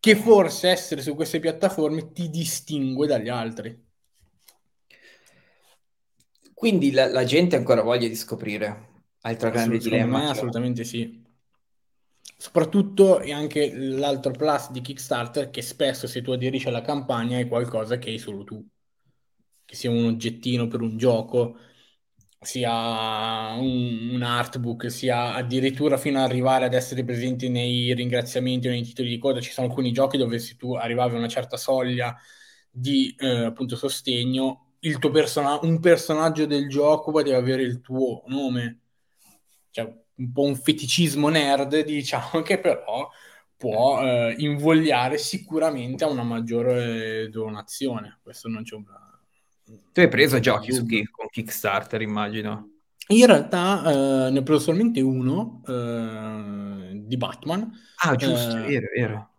che 0.00 0.16
forse 0.16 0.70
essere 0.70 1.02
su 1.02 1.14
queste 1.14 1.38
piattaforme 1.38 2.10
ti 2.10 2.28
distingue 2.30 3.06
dagli 3.06 3.28
altri. 3.28 3.80
Quindi 6.52 6.90
la, 6.90 7.06
la 7.06 7.22
gente 7.22 7.54
ha 7.54 7.60
ancora 7.60 7.82
voglia 7.82 8.08
di 8.08 8.16
scoprire. 8.16 9.04
Altro 9.20 9.50
grande 9.50 9.78
dilemma. 9.78 10.18
Me, 10.18 10.30
assolutamente 10.30 10.82
sì. 10.82 11.22
Soprattutto 12.36 13.20
e 13.20 13.32
anche 13.32 13.72
l'altro 13.72 14.32
plus 14.32 14.72
di 14.72 14.80
Kickstarter 14.80 15.48
che 15.50 15.62
spesso 15.62 16.08
se 16.08 16.22
tu 16.22 16.32
aderisci 16.32 16.66
alla 16.66 16.82
campagna 16.82 17.38
è 17.38 17.46
qualcosa 17.46 17.98
che 17.98 18.10
hai 18.10 18.18
solo 18.18 18.42
tu. 18.42 18.68
Che 19.66 19.74
sia 19.76 19.90
un 19.90 20.06
oggettino 20.06 20.68
per 20.68 20.80
un 20.80 20.96
gioco, 20.96 21.58
sia 22.40 23.52
un, 23.54 24.10
un 24.12 24.22
artbook, 24.22 24.90
sia 24.90 25.34
addirittura 25.34 25.96
fino 25.96 26.18
ad 26.18 26.24
arrivare 26.30 26.64
ad 26.66 26.74
essere 26.74 27.04
presenti 27.04 27.48
nei 27.48 27.92
ringraziamenti 27.94 28.68
o 28.68 28.70
nei 28.70 28.82
titoli 28.84 29.08
di 29.10 29.18
coda. 29.18 29.40
Ci 29.40 29.50
sono 29.52 29.66
alcuni 29.68 29.92
giochi 29.92 30.16
dove 30.18 30.38
se 30.38 30.56
tu 30.56 30.74
arrivavi 30.74 31.14
a 31.16 31.18
una 31.18 31.28
certa 31.28 31.56
soglia 31.56 32.16
di 32.70 33.14
eh, 33.18 33.44
appunto 33.46 33.76
sostegno, 33.76 34.74
il 34.80 34.98
tuo 34.98 35.10
person- 35.10 35.58
un 35.62 35.80
personaggio 35.80 36.46
del 36.46 36.68
gioco 36.68 37.10
poteva 37.10 37.38
avere 37.38 37.62
il 37.62 37.80
tuo 37.80 38.22
nome. 38.26 38.80
Cioè, 39.70 39.92
un 40.16 40.32
po' 40.32 40.42
un 40.42 40.56
feticismo 40.56 41.28
nerd, 41.28 41.84
diciamo, 41.84 42.42
che 42.42 42.58
però 42.60 43.08
può 43.56 44.00
eh, 44.02 44.34
invogliare 44.38 45.18
sicuramente 45.18 46.04
a 46.04 46.08
una 46.08 46.22
maggiore 46.22 47.28
donazione. 47.30 48.18
Questo 48.22 48.48
non 48.48 48.62
c'è 48.62 48.74
un... 48.76 48.84
Tu 49.92 50.00
hai 50.00 50.08
preso 50.08 50.38
giochi 50.38 50.72
su, 50.72 50.86
con 51.10 51.28
Kickstarter, 51.30 52.00
immagino. 52.02 52.70
In 53.08 53.26
realtà 53.26 53.82
eh, 54.26 54.30
ne 54.30 54.38
ho 54.38 54.42
preso 54.42 54.60
solamente 54.60 55.00
uno 55.00 55.62
eh, 55.66 56.90
di 56.94 57.16
Batman. 57.16 57.70
Ah, 57.96 58.16
giusto, 58.16 58.56
eh, 58.56 58.66
vero, 58.66 58.86
vero. 58.94 59.30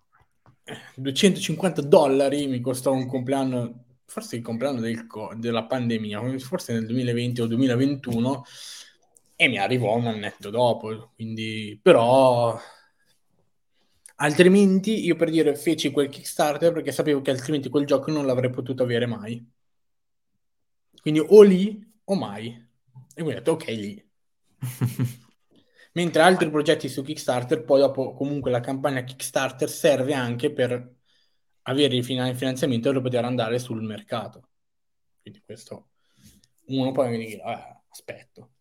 250 0.95 1.81
dollari 1.81 2.47
mi 2.47 2.59
costò 2.59 2.91
un 2.91 3.07
compleanno, 3.07 3.85
forse 4.05 4.35
il 4.37 4.41
compleanno 4.41 4.79
del, 4.79 5.05
della 5.35 5.65
pandemia, 5.65 6.39
forse 6.39 6.73
nel 6.73 6.85
2020 6.85 7.41
o 7.41 7.47
2021 7.47 8.43
e 9.35 9.47
mi 9.47 9.59
arrivò 9.59 9.95
un 9.95 10.07
annetto 10.07 10.49
dopo, 10.49 11.11
quindi 11.15 11.79
però 11.81 12.59
altrimenti 14.15 15.05
io 15.05 15.15
per 15.15 15.29
dire 15.29 15.55
feci 15.55 15.91
quel 15.91 16.09
Kickstarter 16.09 16.73
perché 16.73 16.91
sapevo 16.91 17.21
che 17.21 17.31
altrimenti 17.31 17.69
quel 17.69 17.85
gioco 17.85 18.11
non 18.11 18.25
l'avrei 18.25 18.49
potuto 18.49 18.83
avere 18.83 19.05
mai. 19.05 19.55
Quindi 21.01 21.19
o 21.19 21.41
lì 21.41 21.79
o 22.05 22.15
mai. 22.15 22.47
E 22.49 23.21
quindi 23.21 23.33
ho 23.33 23.35
detto 23.37 23.51
ok 23.51 23.65
lì. 23.67 24.09
Mentre 25.93 26.21
altri 26.21 26.49
progetti 26.49 26.89
su 26.89 27.01
Kickstarter, 27.01 27.63
poi 27.63 27.79
dopo 27.79 28.13
comunque 28.13 28.51
la 28.51 28.59
campagna 28.59 29.03
Kickstarter 29.03 29.69
serve 29.69 30.13
anche 30.13 30.51
per 30.51 30.95
avere 31.63 31.95
il 31.95 32.03
finanziamento 32.03 32.91
per 32.91 33.01
poter 33.01 33.25
andare 33.25 33.59
sul 33.59 33.81
mercato. 33.81 34.49
Quindi 35.21 35.41
questo 35.43 35.89
uno 36.67 36.91
poi 36.91 37.09
mi 37.09 37.17
dice, 37.17 37.41
ah, 37.41 37.81
aspetto. 37.89 38.51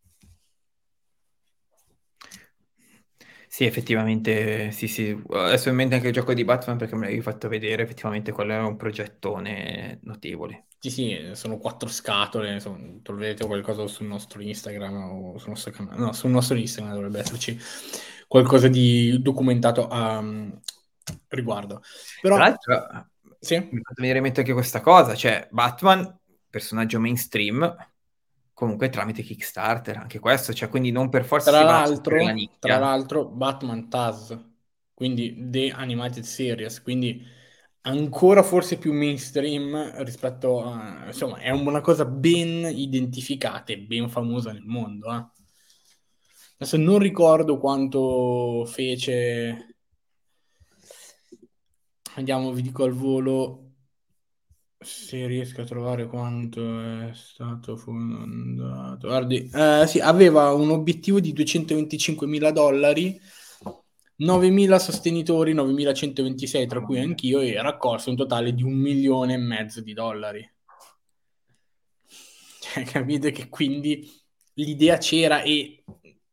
Sì, 3.56 3.64
effettivamente, 3.64 4.70
sì, 4.70 4.86
sì. 4.86 5.18
Adesso 5.30 5.70
in 5.70 5.76
mente 5.76 5.94
anche 5.94 6.08
il 6.08 6.12
gioco 6.12 6.34
di 6.34 6.44
Batman 6.44 6.76
perché 6.76 6.94
me 6.94 7.04
l'avevi 7.06 7.22
fatto 7.22 7.48
vedere, 7.48 7.84
effettivamente 7.84 8.30
quello 8.30 8.52
era 8.52 8.66
un 8.66 8.76
progettone 8.76 9.98
notevole. 10.02 10.66
Sì, 10.78 10.90
sì, 10.90 11.30
sono 11.32 11.56
quattro 11.56 11.88
scatole, 11.88 12.52
insomma, 12.52 12.76
troverete 13.00 13.46
qualcosa 13.46 13.86
sul 13.86 14.08
nostro 14.08 14.42
Instagram 14.42 14.94
o 14.94 15.38
sul 15.38 15.48
nostro 15.48 15.70
canale, 15.70 15.98
no, 15.98 16.12
sul 16.12 16.28
nostro 16.32 16.54
Instagram 16.54 16.92
dovrebbe 16.92 17.20
esserci 17.20 17.58
qualcosa 18.28 18.68
di 18.68 19.22
documentato 19.22 19.88
a 19.88 20.18
um, 20.18 20.60
riguardo. 21.28 21.80
Però, 22.20 22.34
Tra 22.34 22.44
l'altro, 22.44 23.08
sì? 23.40 23.56
mi 23.70 23.80
fa 23.80 23.94
venire 23.96 24.18
in 24.18 24.24
mente 24.24 24.40
anche 24.40 24.52
questa 24.52 24.82
cosa, 24.82 25.14
cioè 25.14 25.48
Batman, 25.50 26.14
personaggio 26.50 27.00
mainstream, 27.00 27.74
comunque 28.56 28.88
tramite 28.88 29.22
Kickstarter, 29.22 29.98
anche 29.98 30.18
questo, 30.18 30.54
cioè 30.54 30.70
quindi 30.70 30.90
non 30.90 31.10
per 31.10 31.26
forza 31.26 31.50
tra 31.50 31.62
l'altro, 31.62 32.16
tra 32.58 32.78
l'altro 32.78 33.26
Batman 33.26 33.90
Taz, 33.90 34.34
quindi 34.94 35.36
The 35.50 35.72
Animated 35.72 36.22
Series, 36.22 36.82
quindi 36.82 37.22
ancora 37.82 38.42
forse 38.42 38.78
più 38.78 38.94
mainstream 38.94 40.02
rispetto 40.02 40.64
a, 40.64 41.04
insomma, 41.04 41.36
è 41.36 41.50
una 41.50 41.82
cosa 41.82 42.06
ben 42.06 42.64
identificata 42.64 43.74
e 43.74 43.78
ben 43.78 44.08
famosa 44.08 44.52
nel 44.52 44.64
mondo. 44.64 45.12
Eh. 45.12 45.26
Adesso 46.54 46.78
non 46.78 46.98
ricordo 46.98 47.58
quanto 47.58 48.64
fece, 48.64 49.76
andiamo, 52.14 52.52
vi 52.52 52.62
dico 52.62 52.84
al 52.84 52.92
volo, 52.92 53.65
se 54.78 55.26
riesco 55.26 55.62
a 55.62 55.64
trovare 55.64 56.06
quanto 56.06 56.80
è 56.80 57.10
stato 57.14 57.76
fondato. 57.76 59.08
Guardi, 59.08 59.50
eh, 59.52 59.84
sì, 59.86 60.00
aveva 60.00 60.52
un 60.52 60.70
obiettivo 60.70 61.20
di 61.20 61.32
225 61.32 62.26
mila 62.26 62.50
dollari, 62.50 63.18
9.000 64.18 64.78
sostenitori, 64.78 65.54
9.126 65.54 66.66
tra 66.66 66.80
cui 66.80 66.98
anch'io, 67.00 67.40
e 67.40 67.60
raccolse 67.60 68.10
un 68.10 68.16
totale 68.16 68.54
di 68.54 68.62
un 68.62 68.74
milione 68.74 69.34
e 69.34 69.38
mezzo 69.38 69.80
di 69.80 69.92
dollari. 69.92 70.48
Cioè, 72.60 72.84
capite 72.84 73.30
che 73.30 73.48
quindi 73.48 74.10
l'idea 74.54 74.98
c'era 74.98 75.42
e 75.42 75.84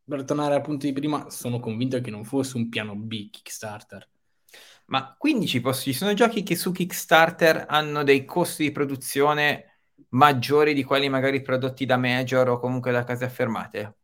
per 0.06 0.26
tornare 0.26 0.56
al 0.56 0.62
punto 0.62 0.86
di 0.86 0.94
prima, 0.94 1.30
sono 1.30 1.60
convinto 1.60 2.00
che 2.02 2.12
non 2.12 2.26
fosse 2.26 2.58
un 2.58 2.70
piano 2.70 2.96
B 2.96 3.30
Kickstarter. 3.30 4.10
Ma 4.86 5.16
quindi 5.18 5.48
ci, 5.48 5.62
posso, 5.62 5.84
ci 5.84 5.94
sono 5.94 6.14
giochi 6.14 6.44
che 6.44 6.56
su 6.56 6.72
Kickstarter 6.72 7.66
hanno 7.70 8.04
dei 8.04 8.26
costi 8.26 8.64
di 8.64 8.72
produzione 8.72 9.80
maggiori 10.10 10.74
di 10.74 10.84
quelli 10.84 11.10
magari 11.10 11.42
prodotti 11.42 11.86
da 11.86 11.98
Major 11.98 12.50
o 12.50 12.60
comunque 12.60 12.92
da 12.92 13.04
case 13.04 13.26
affermate? 13.26 13.96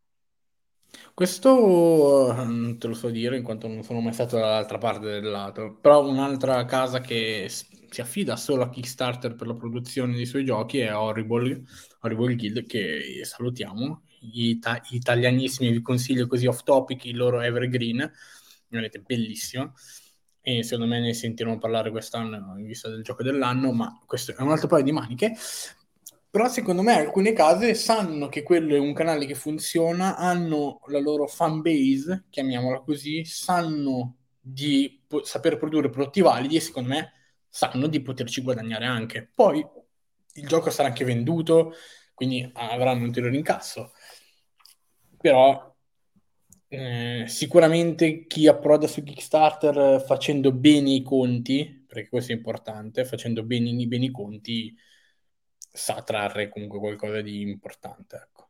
Questo 1.13 2.33
non 2.33 2.77
te 2.79 2.87
lo 2.87 2.93
so 2.93 3.09
dire 3.09 3.37
in 3.37 3.43
quanto 3.43 3.67
non 3.67 3.83
sono 3.83 3.99
mai 3.99 4.13
stato 4.13 4.37
dall'altra 4.37 4.77
parte 4.77 5.05
del 5.05 5.29
lato, 5.29 5.77
però 5.79 6.07
un'altra 6.07 6.65
casa 6.65 6.99
che 6.99 7.47
si 7.49 8.01
affida 8.01 8.35
solo 8.35 8.63
a 8.63 8.69
Kickstarter 8.69 9.35
per 9.35 9.47
la 9.47 9.53
produzione 9.53 10.15
dei 10.15 10.25
suoi 10.25 10.45
giochi 10.45 10.79
è 10.79 10.95
Horrible, 10.95 11.63
Horrible 12.01 12.35
Guild 12.35 12.65
che 12.65 13.21
salutiamo, 13.23 14.03
gli 14.19 14.49
ita- 14.49 14.81
italianissimi, 14.91 15.71
vi 15.71 15.81
consiglio 15.81 16.25
così 16.27 16.47
off 16.47 16.63
topic 16.63 17.05
il 17.05 17.17
loro 17.17 17.41
Evergreen, 17.41 18.11
vedete 18.69 18.99
bellissimo 18.99 19.73
e 20.57 20.63
secondo 20.63 20.91
me 20.91 20.99
ne 20.99 21.13
sentiremo 21.13 21.59
parlare 21.59 21.91
quest'anno 21.91 22.57
in 22.57 22.65
vista 22.65 22.89
del 22.89 23.03
gioco 23.03 23.21
dell'anno, 23.21 23.71
ma 23.71 24.01
questo 24.05 24.31
è 24.31 24.41
un 24.41 24.49
altro 24.49 24.67
paio 24.67 24.83
di 24.83 24.91
maniche. 24.91 25.35
Però 26.31 26.47
secondo 26.47 26.81
me 26.81 26.97
alcune 26.97 27.33
case 27.33 27.73
sanno 27.73 28.27
che 28.29 28.43
quello 28.43 28.75
è 28.75 28.79
un 28.79 28.93
canale 28.93 29.25
che 29.25 29.35
funziona, 29.35 30.15
hanno 30.15 30.79
la 30.87 30.99
loro 30.99 31.27
fan 31.27 31.61
base, 31.61 32.25
chiamiamola 32.29 32.81
così, 32.81 33.25
sanno 33.25 34.15
di 34.39 35.03
po- 35.07 35.23
saper 35.23 35.57
produrre 35.57 35.89
prodotti 35.89 36.21
validi 36.21 36.55
e 36.55 36.59
secondo 36.59 36.89
me 36.89 37.13
sanno 37.47 37.87
di 37.87 38.01
poterci 38.01 38.41
guadagnare 38.41 38.85
anche. 38.85 39.29
Poi 39.33 39.65
il 40.33 40.47
gioco 40.47 40.69
sarà 40.69 40.89
anche 40.89 41.03
venduto, 41.05 41.73
quindi 42.13 42.47
avranno 42.53 43.01
un 43.01 43.07
ulteriore 43.07 43.35
incasso. 43.35 43.91
Però 45.17 45.68
eh, 46.71 47.25
sicuramente 47.27 48.27
chi 48.27 48.47
approda 48.47 48.85
su 48.85 49.03
Kickstarter 49.03 50.03
facendo 50.05 50.51
bene 50.51 50.91
i 50.91 51.01
conti, 51.01 51.83
perché 51.87 52.09
questo 52.09 52.31
è 52.31 52.35
importante, 52.35 53.05
facendo 53.05 53.43
bene, 53.43 53.73
bene 53.87 54.05
i 54.05 54.11
conti 54.11 54.75
sa 55.57 56.01
trarre 56.03 56.49
comunque 56.49 56.79
qualcosa 56.79 57.21
di 57.21 57.41
importante. 57.41 58.15
Ecco. 58.17 58.47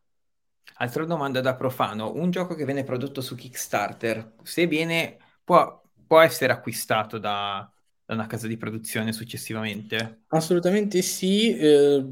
Altra 0.81 1.05
domanda 1.05 1.39
da 1.39 1.55
profano, 1.55 2.13
un 2.13 2.29
gioco 2.29 2.55
che 2.55 2.65
viene 2.65 2.83
prodotto 2.83 3.21
su 3.21 3.35
Kickstarter, 3.35 4.35
se 4.43 4.67
viene, 4.67 5.17
può, 5.43 5.81
può 6.05 6.19
essere 6.19 6.51
acquistato 6.51 7.17
da, 7.17 7.69
da, 8.05 8.13
una 8.13 8.27
casa 8.27 8.47
di 8.47 8.57
produzione 8.57 9.13
successivamente? 9.13 10.23
Assolutamente 10.27 11.01
sì, 11.01 11.55
eh, 11.57 12.05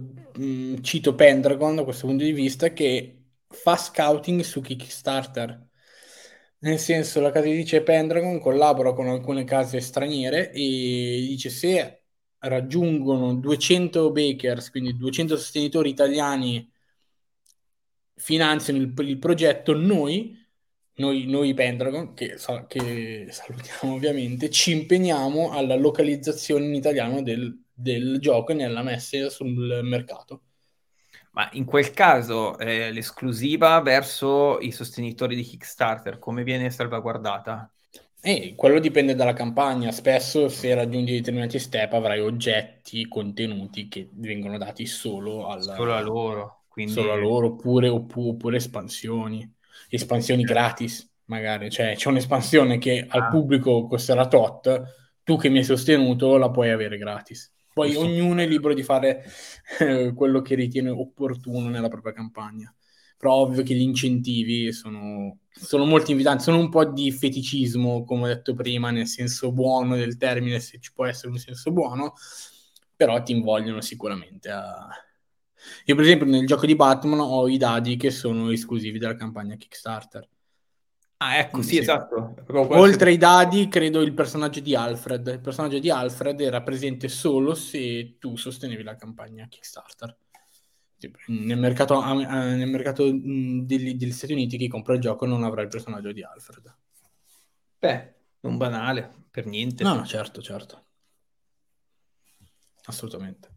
cito 0.81 1.15
Pendragon 1.15 1.75
da 1.75 1.83
questo 1.83 2.07
punto 2.07 2.23
di 2.23 2.31
vista 2.31 2.71
che 2.71 3.23
fa 3.47 3.75
scouting 3.75 4.41
su 4.41 4.61
Kickstarter. 4.61 5.66
Nel 6.59 6.79
senso, 6.79 7.19
la 7.21 7.29
casa 7.31 7.45
editrice 7.47 7.83
Pendragon 7.83 8.39
collabora 8.39 8.93
con 8.93 9.07
alcune 9.07 9.43
case 9.43 9.79
straniere 9.79 10.51
e 10.51 11.25
dice 11.27 11.49
se 11.49 12.01
raggiungono 12.39 13.35
200 13.35 14.11
bakers, 14.11 14.71
quindi 14.71 14.95
200 14.95 15.37
sostenitori 15.37 15.89
italiani 15.89 16.71
finanziano 18.15 18.79
il, 18.79 18.93
il 18.97 19.19
progetto, 19.19 19.73
noi, 19.75 20.35
noi, 20.95 21.25
noi 21.27 21.53
Pendragon, 21.53 22.13
che, 22.13 22.35
che, 22.67 23.27
salutiamo 23.29 23.93
ovviamente, 23.93 24.49
ci 24.49 24.71
impegniamo 24.71 25.51
alla 25.51 25.75
localizzazione 25.75 26.65
in 26.65 26.73
italiano 26.73 27.21
del, 27.21 27.65
del 27.73 28.17
gioco 28.19 28.51
e 28.51 28.55
nella 28.55 28.81
messa 28.83 29.29
sul 29.29 29.81
mercato. 29.83 30.46
Ma 31.37 31.47
in 31.51 31.65
quel 31.65 31.91
caso 31.91 32.57
eh, 32.57 32.91
l'esclusiva 32.91 33.79
verso 33.81 34.57
i 34.57 34.71
sostenitori 34.71 35.35
di 35.35 35.43
Kickstarter, 35.43 36.17
come 36.17 36.41
viene 36.43 36.71
salvaguardata? 36.71 37.71
Eh, 38.19 38.55
quello 38.55 38.79
dipende 38.79 39.13
dalla 39.13 39.33
campagna. 39.33 39.91
Spesso 39.91 40.49
se 40.49 40.73
raggiungi 40.73 41.13
determinati 41.13 41.59
step 41.59 41.93
avrai 41.93 42.21
oggetti, 42.21 43.07
contenuti 43.07 43.87
che 43.87 44.09
vengono 44.13 44.57
dati 44.57 44.87
solo, 44.87 45.47
alla, 45.47 45.75
solo 45.75 45.93
a 45.93 46.01
loro. 46.01 46.63
Quindi... 46.69 46.93
Solo 46.93 47.11
a 47.11 47.15
loro, 47.15 47.49
oppure, 47.49 47.87
oppure, 47.87 48.57
espansioni. 48.57 49.47
Espansioni 49.89 50.41
gratis, 50.41 51.07
magari. 51.25 51.69
Cioè, 51.69 51.93
c'è 51.95 52.09
un'espansione 52.09 52.79
che 52.79 53.05
ah. 53.07 53.15
al 53.15 53.29
pubblico 53.29 53.85
costerà 53.85 54.27
tot, 54.27 55.21
tu 55.21 55.37
che 55.37 55.49
mi 55.49 55.59
hai 55.59 55.63
sostenuto 55.63 56.37
la 56.37 56.49
puoi 56.49 56.71
avere 56.71 56.97
gratis. 56.97 57.53
Poi 57.77 57.91
Giusto. 57.91 58.05
ognuno 58.05 58.41
è 58.41 58.47
libero 58.47 58.73
di 58.73 58.83
fare 58.83 59.23
eh, 59.79 60.13
quello 60.13 60.41
che 60.41 60.55
ritiene 60.55 60.89
opportuno 60.89 61.69
nella 61.69 61.89
propria 61.89 62.13
campagna 62.13 62.73
però 63.17 63.33
ovvio 63.33 63.63
che 63.63 63.73
gli 63.73 63.81
incentivi 63.81 64.71
sono, 64.71 65.39
sono 65.49 65.85
molto 65.85 66.11
invitanti, 66.11 66.43
sono 66.43 66.59
un 66.59 66.69
po' 66.69 66.85
di 66.85 67.11
feticismo, 67.11 68.03
come 68.03 68.23
ho 68.23 68.27
detto 68.27 68.53
prima, 68.53 68.91
nel 68.91 69.07
senso 69.07 69.51
buono 69.51 69.95
del 69.95 70.17
termine, 70.17 70.59
se 70.59 70.79
ci 70.79 70.93
può 70.93 71.05
essere 71.05 71.29
un 71.29 71.39
senso 71.39 71.71
buono, 71.71 72.13
però 72.95 73.21
ti 73.23 73.31
invogliono 73.31 73.81
sicuramente 73.81 74.49
a... 74.51 74.87
Io 75.85 75.95
per 75.95 76.03
esempio 76.03 76.27
nel 76.27 76.45
gioco 76.45 76.67
di 76.67 76.75
Batman 76.75 77.19
ho 77.19 77.47
i 77.47 77.57
dadi 77.57 77.97
che 77.97 78.11
sono 78.11 78.51
esclusivi 78.51 78.99
della 78.99 79.15
campagna 79.15 79.55
Kickstarter. 79.55 80.27
Ah, 81.17 81.37
ecco, 81.37 81.61
sì, 81.61 81.69
sì. 81.69 81.77
esatto. 81.79 82.35
Oltre 82.49 83.09
ai 83.09 83.17
dadi, 83.17 83.67
credo 83.67 84.01
il 84.01 84.13
personaggio 84.13 84.59
di 84.59 84.75
Alfred. 84.75 85.27
Il 85.27 85.41
personaggio 85.41 85.79
di 85.79 85.89
Alfred 85.89 86.39
era 86.39 86.61
presente 86.61 87.07
solo 87.07 87.55
se 87.55 88.17
tu 88.19 88.35
sostenevi 88.35 88.83
la 88.83 88.95
campagna 88.95 89.47
Kickstarter 89.47 90.15
nel 91.27 91.59
mercato, 91.59 92.01
nel 92.03 92.67
mercato 92.67 93.03
degli, 93.11 93.93
degli, 93.95 94.11
Stati 94.11 94.33
Uniti 94.33 94.57
chi 94.57 94.67
compra 94.67 94.95
il 94.95 95.01
gioco 95.01 95.25
non 95.25 95.43
avrà 95.43 95.61
il 95.61 95.67
personaggio 95.67 96.11
di 96.11 96.23
Alfred. 96.23 96.75
Beh, 97.79 98.13
non 98.41 98.57
banale, 98.57 99.25
per 99.29 99.45
niente. 99.45 99.83
No, 99.83 99.93
no, 99.93 100.05
certo, 100.05 100.41
certo. 100.41 100.85
Assolutamente. 102.85 103.49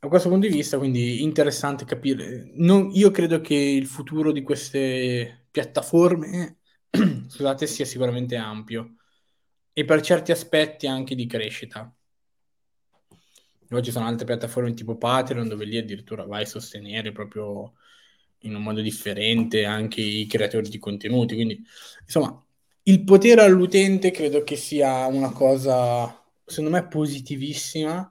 A 0.00 0.08
questo 0.08 0.28
punto 0.28 0.46
di 0.46 0.52
vista, 0.52 0.78
quindi, 0.78 1.22
interessante 1.22 1.84
capire. 1.84 2.50
Non, 2.54 2.90
io 2.92 3.10
credo 3.10 3.40
che 3.40 3.54
il 3.54 3.86
futuro 3.86 4.30
di 4.30 4.42
queste 4.42 5.39
piattaforme, 5.50 6.58
scusate, 7.28 7.66
sia 7.66 7.84
sicuramente 7.84 8.36
ampio 8.36 8.96
e 9.72 9.84
per 9.84 10.00
certi 10.00 10.32
aspetti 10.32 10.86
anche 10.86 11.14
di 11.14 11.26
crescita 11.26 11.92
Oggi 13.72 13.84
ci 13.84 13.90
sono 13.92 14.06
altre 14.06 14.24
piattaforme 14.26 14.74
tipo 14.74 14.96
Patreon 14.96 15.46
dove 15.48 15.64
lì 15.64 15.76
addirittura 15.76 16.24
vai 16.24 16.42
a 16.42 16.46
sostenere 16.46 17.12
proprio 17.12 17.74
in 18.40 18.54
un 18.56 18.62
modo 18.62 18.80
differente 18.80 19.64
anche 19.64 20.00
i 20.00 20.26
creatori 20.26 20.68
di 20.68 20.78
contenuti. 20.78 21.34
Quindi, 21.36 21.62
insomma, 22.02 22.44
il 22.84 23.04
potere 23.04 23.42
all'utente 23.42 24.10
credo 24.10 24.42
che 24.42 24.56
sia 24.56 25.06
una 25.06 25.30
cosa, 25.30 26.20
secondo 26.44 26.70
me, 26.70 26.88
positivissima. 26.88 28.10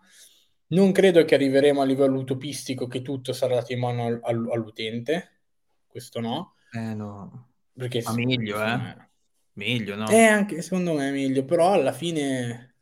Non 0.67 0.91
credo 0.93 1.25
che 1.25 1.35
arriveremo 1.35 1.81
a 1.81 1.85
livello 1.85 2.19
utopistico 2.19 2.87
che 2.87 3.01
tutto 3.01 3.33
sarà 3.33 3.55
dato 3.55 3.73
in 3.73 3.79
mano 3.79 4.05
all- 4.05 4.19
all- 4.23 4.51
all'utente. 4.51 5.41
Questo 5.87 6.21
no. 6.21 6.53
Eh 6.73 6.93
no. 6.95 7.47
Perché 7.73 8.01
Ma 8.03 8.13
meglio, 8.13 8.63
eh? 8.63 8.77
Me... 8.77 9.09
Meglio, 9.53 9.95
no? 9.95 10.09
Eh, 10.09 10.25
anche 10.25 10.61
secondo 10.61 10.93
me 10.93 11.09
è 11.09 11.11
meglio, 11.11 11.45
però 11.45 11.71
alla 11.73 11.91
fine 11.93 12.75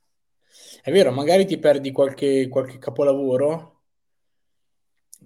è 0.81 0.91
vero, 0.91 1.11
magari 1.11 1.45
ti 1.45 1.57
perdi 1.59 1.91
qualche, 1.91 2.47
qualche 2.47 2.77
capolavoro, 2.79 3.83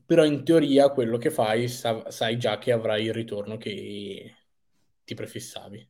però 0.06 0.26
in 0.26 0.44
teoria 0.44 0.90
quello 0.92 1.18
che 1.18 1.30
fai 1.32 1.68
sa- 1.70 2.10
sai 2.12 2.38
già 2.38 2.58
che 2.58 2.72
avrai 2.72 3.06
il 3.06 3.14
ritorno 3.14 3.58
che 3.58 4.36
ti 5.04 5.14
prefissavi. 5.14 5.90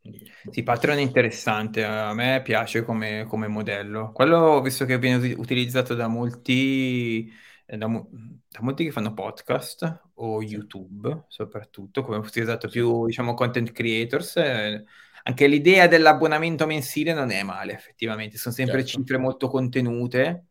Quindi, 0.00 0.30
Sì, 0.50 0.62
Patreon 0.62 0.98
è 0.98 1.00
interessante, 1.02 1.84
a 1.84 2.12
me 2.14 2.40
piace 2.42 2.82
come, 2.84 3.24
come 3.28 3.46
modello. 3.48 4.12
Quello, 4.12 4.60
visto 4.62 4.84
che 4.86 4.98
viene 4.98 5.32
utilizzato 5.34 5.94
da 5.94 6.08
molti, 6.08 7.30
eh, 7.66 7.76
da, 7.76 7.86
da 7.86 8.60
molti 8.62 8.84
che 8.84 8.90
fanno 8.90 9.12
podcast 9.14 10.07
o 10.20 10.42
YouTube, 10.42 11.24
soprattutto, 11.28 12.02
come 12.02 12.16
utilizzato 12.16 12.68
più, 12.68 13.06
diciamo, 13.06 13.34
content 13.34 13.72
creators, 13.72 14.36
eh, 14.36 14.84
anche 15.24 15.46
l'idea 15.46 15.86
dell'abbonamento 15.86 16.66
mensile 16.66 17.12
non 17.12 17.30
è 17.30 17.42
male, 17.42 17.72
effettivamente. 17.72 18.38
Sono 18.38 18.54
sempre 18.54 18.84
certo. 18.84 19.00
cifre 19.00 19.18
molto 19.18 19.48
contenute 19.48 20.46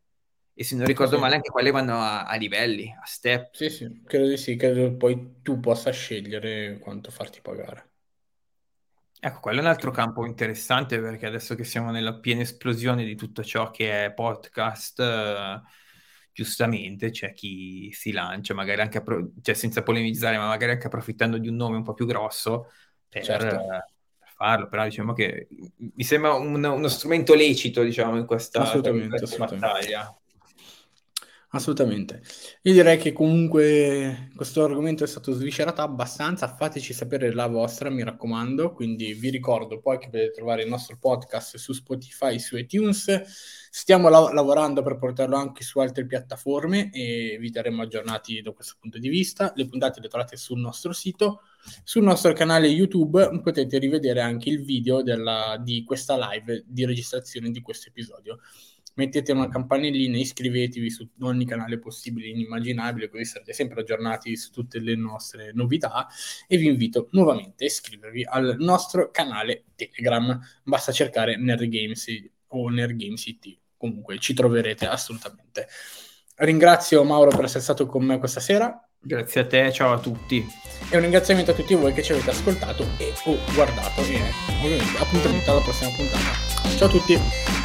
e 0.53 0.63
se 0.63 0.75
non 0.75 0.85
ricordo 0.85 1.15
sì. 1.15 1.21
male 1.21 1.35
anche 1.35 1.49
quelle 1.49 1.71
vanno 1.71 1.99
a, 1.99 2.25
a, 2.25 2.35
livelli, 2.35 2.91
a 2.91 3.05
step. 3.05 3.53
Sì, 3.53 3.69
sì, 3.69 4.01
credo 4.05 4.27
di 4.27 4.37
sì, 4.37 4.55
credo 4.55 4.89
che 4.89 4.95
poi 4.95 5.35
tu 5.41 5.59
possa 5.59 5.91
scegliere 5.91 6.79
quanto 6.79 7.11
farti 7.11 7.41
pagare. 7.41 7.91
Ecco, 9.19 9.39
quello 9.39 9.59
è 9.59 9.61
un 9.61 9.69
altro 9.69 9.89
campo 9.91 10.25
interessante 10.25 10.99
perché 10.99 11.25
adesso 11.25 11.55
che 11.55 11.63
siamo 11.63 11.91
nella 11.91 12.15
piena 12.19 12.41
esplosione 12.41 13.03
di 13.03 13.15
tutto 13.15 13.43
ciò 13.43 13.71
che 13.71 14.05
è 14.05 14.13
podcast, 14.13 14.99
eh, 14.99 15.61
giustamente 16.37 17.09
c'è 17.09 17.33
chi 17.33 17.89
si 17.93 18.11
lancia, 18.11 18.53
magari 18.53 18.81
anche, 18.81 18.99
appro- 18.99 19.31
cioè 19.41 19.55
senza 19.55 19.81
polemizzare, 19.81 20.37
ma 20.37 20.45
magari 20.45 20.73
anche 20.73 20.85
approfittando 20.85 21.39
di 21.39 21.47
un 21.47 21.55
nome 21.55 21.77
un 21.77 21.81
po' 21.83 21.95
più 21.95 22.05
grosso 22.05 22.69
per, 23.09 23.23
certo. 23.23 23.55
eh, 23.55 23.83
farlo, 24.35 24.67
però 24.69 24.83
diciamo 24.83 25.13
che 25.13 25.47
mi 25.77 26.03
sembra 26.03 26.33
un, 26.33 26.63
uno 26.63 26.87
strumento 26.89 27.33
lecito, 27.33 27.81
diciamo, 27.81 28.17
in 28.17 28.27
questa, 28.27 28.71
in 28.75 29.09
questa 29.09 29.35
battaglia. 29.47 30.15
Assolutamente. 31.57 32.21
Io 32.63 32.73
direi 32.73 32.99
che 32.99 33.13
comunque 33.13 34.29
questo 34.35 34.63
argomento 34.63 35.03
è 35.03 35.07
stato 35.07 35.33
sviscerato 35.33 35.81
abbastanza, 35.81 36.55
fateci 36.55 36.93
sapere 36.93 37.33
la 37.33 37.47
vostra, 37.47 37.89
mi 37.89 38.03
raccomando, 38.03 38.73
quindi 38.73 39.13
vi 39.13 39.31
ricordo 39.31 39.79
poi 39.79 39.97
che 39.97 40.05
potete 40.05 40.31
trovare 40.33 40.61
il 40.61 40.69
nostro 40.69 40.97
podcast 40.99 41.57
su 41.57 41.73
Spotify, 41.73 42.37
su 42.37 42.57
iTunes, 42.57 43.23
stiamo 43.71 44.07
la- 44.07 44.31
lavorando 44.31 44.83
per 44.83 44.99
portarlo 44.99 45.35
anche 45.35 45.63
su 45.63 45.79
altre 45.79 46.05
piattaforme 46.05 46.91
e 46.91 47.37
vi 47.39 47.49
terremo 47.49 47.81
aggiornati 47.81 48.39
da 48.43 48.51
questo 48.51 48.75
punto 48.79 48.99
di 48.99 49.09
vista, 49.09 49.51
le 49.55 49.67
puntate 49.67 49.99
le 49.99 50.09
trovate 50.09 50.37
sul 50.37 50.59
nostro 50.59 50.93
sito, 50.93 51.41
sul 51.83 52.03
nostro 52.03 52.33
canale 52.33 52.67
YouTube 52.67 53.41
potete 53.41 53.79
rivedere 53.79 54.21
anche 54.21 54.49
il 54.49 54.63
video 54.63 55.01
della, 55.01 55.59
di 55.59 55.83
questa 55.83 56.15
live 56.19 56.65
di 56.67 56.85
registrazione 56.85 57.49
di 57.49 57.61
questo 57.61 57.89
episodio 57.89 58.37
mettete 58.97 59.31
una 59.31 59.47
campanellina, 59.47 60.17
iscrivetevi 60.17 60.89
su 60.89 61.07
ogni 61.21 61.45
canale 61.45 61.79
possibile 61.79 62.27
e 62.27 62.29
inimmaginabile, 62.31 63.09
così 63.09 63.25
sarete 63.25 63.53
sempre 63.53 63.81
aggiornati 63.81 64.35
su 64.35 64.51
tutte 64.51 64.79
le 64.79 64.95
nostre 64.95 65.51
novità 65.53 66.07
e 66.47 66.57
vi 66.57 66.67
invito 66.67 67.07
nuovamente 67.11 67.63
a 67.63 67.67
iscrivervi 67.67 68.25
al 68.27 68.55
nostro 68.59 69.09
canale 69.11 69.65
Telegram, 69.75 70.39
basta 70.63 70.91
cercare 70.91 71.37
Nerd 71.37 71.67
Games 71.67 72.05
o 72.47 72.69
Nerd 72.69 72.95
Games 72.95 73.25
IT, 73.25 73.57
comunque 73.77 74.17
ci 74.19 74.33
troverete 74.33 74.87
assolutamente. 74.87 75.67
Ringrazio 76.37 77.03
Mauro 77.03 77.35
per 77.35 77.45
essere 77.45 77.63
stato 77.63 77.87
con 77.87 78.03
me 78.03 78.19
questa 78.19 78.39
sera. 78.39 78.79
Grazie 78.99 79.41
a 79.41 79.47
te, 79.47 79.71
ciao 79.71 79.93
a 79.93 79.99
tutti. 79.99 80.45
E 80.89 80.95
un 80.95 81.01
ringraziamento 81.01 81.51
a 81.51 81.53
tutti 81.53 81.73
voi 81.73 81.93
che 81.93 82.03
ci 82.03 82.11
avete 82.11 82.29
ascoltato 82.29 82.83
e 82.97 83.13
o 83.25 83.37
guardato. 83.53 84.01
E 84.01 84.21
ovviamente 84.63 84.97
appuntamento 84.99 85.51
alla 85.51 85.61
prossima 85.61 85.89
puntata. 85.95 86.77
Ciao 86.77 86.87
a 86.87 86.91
tutti. 86.91 87.56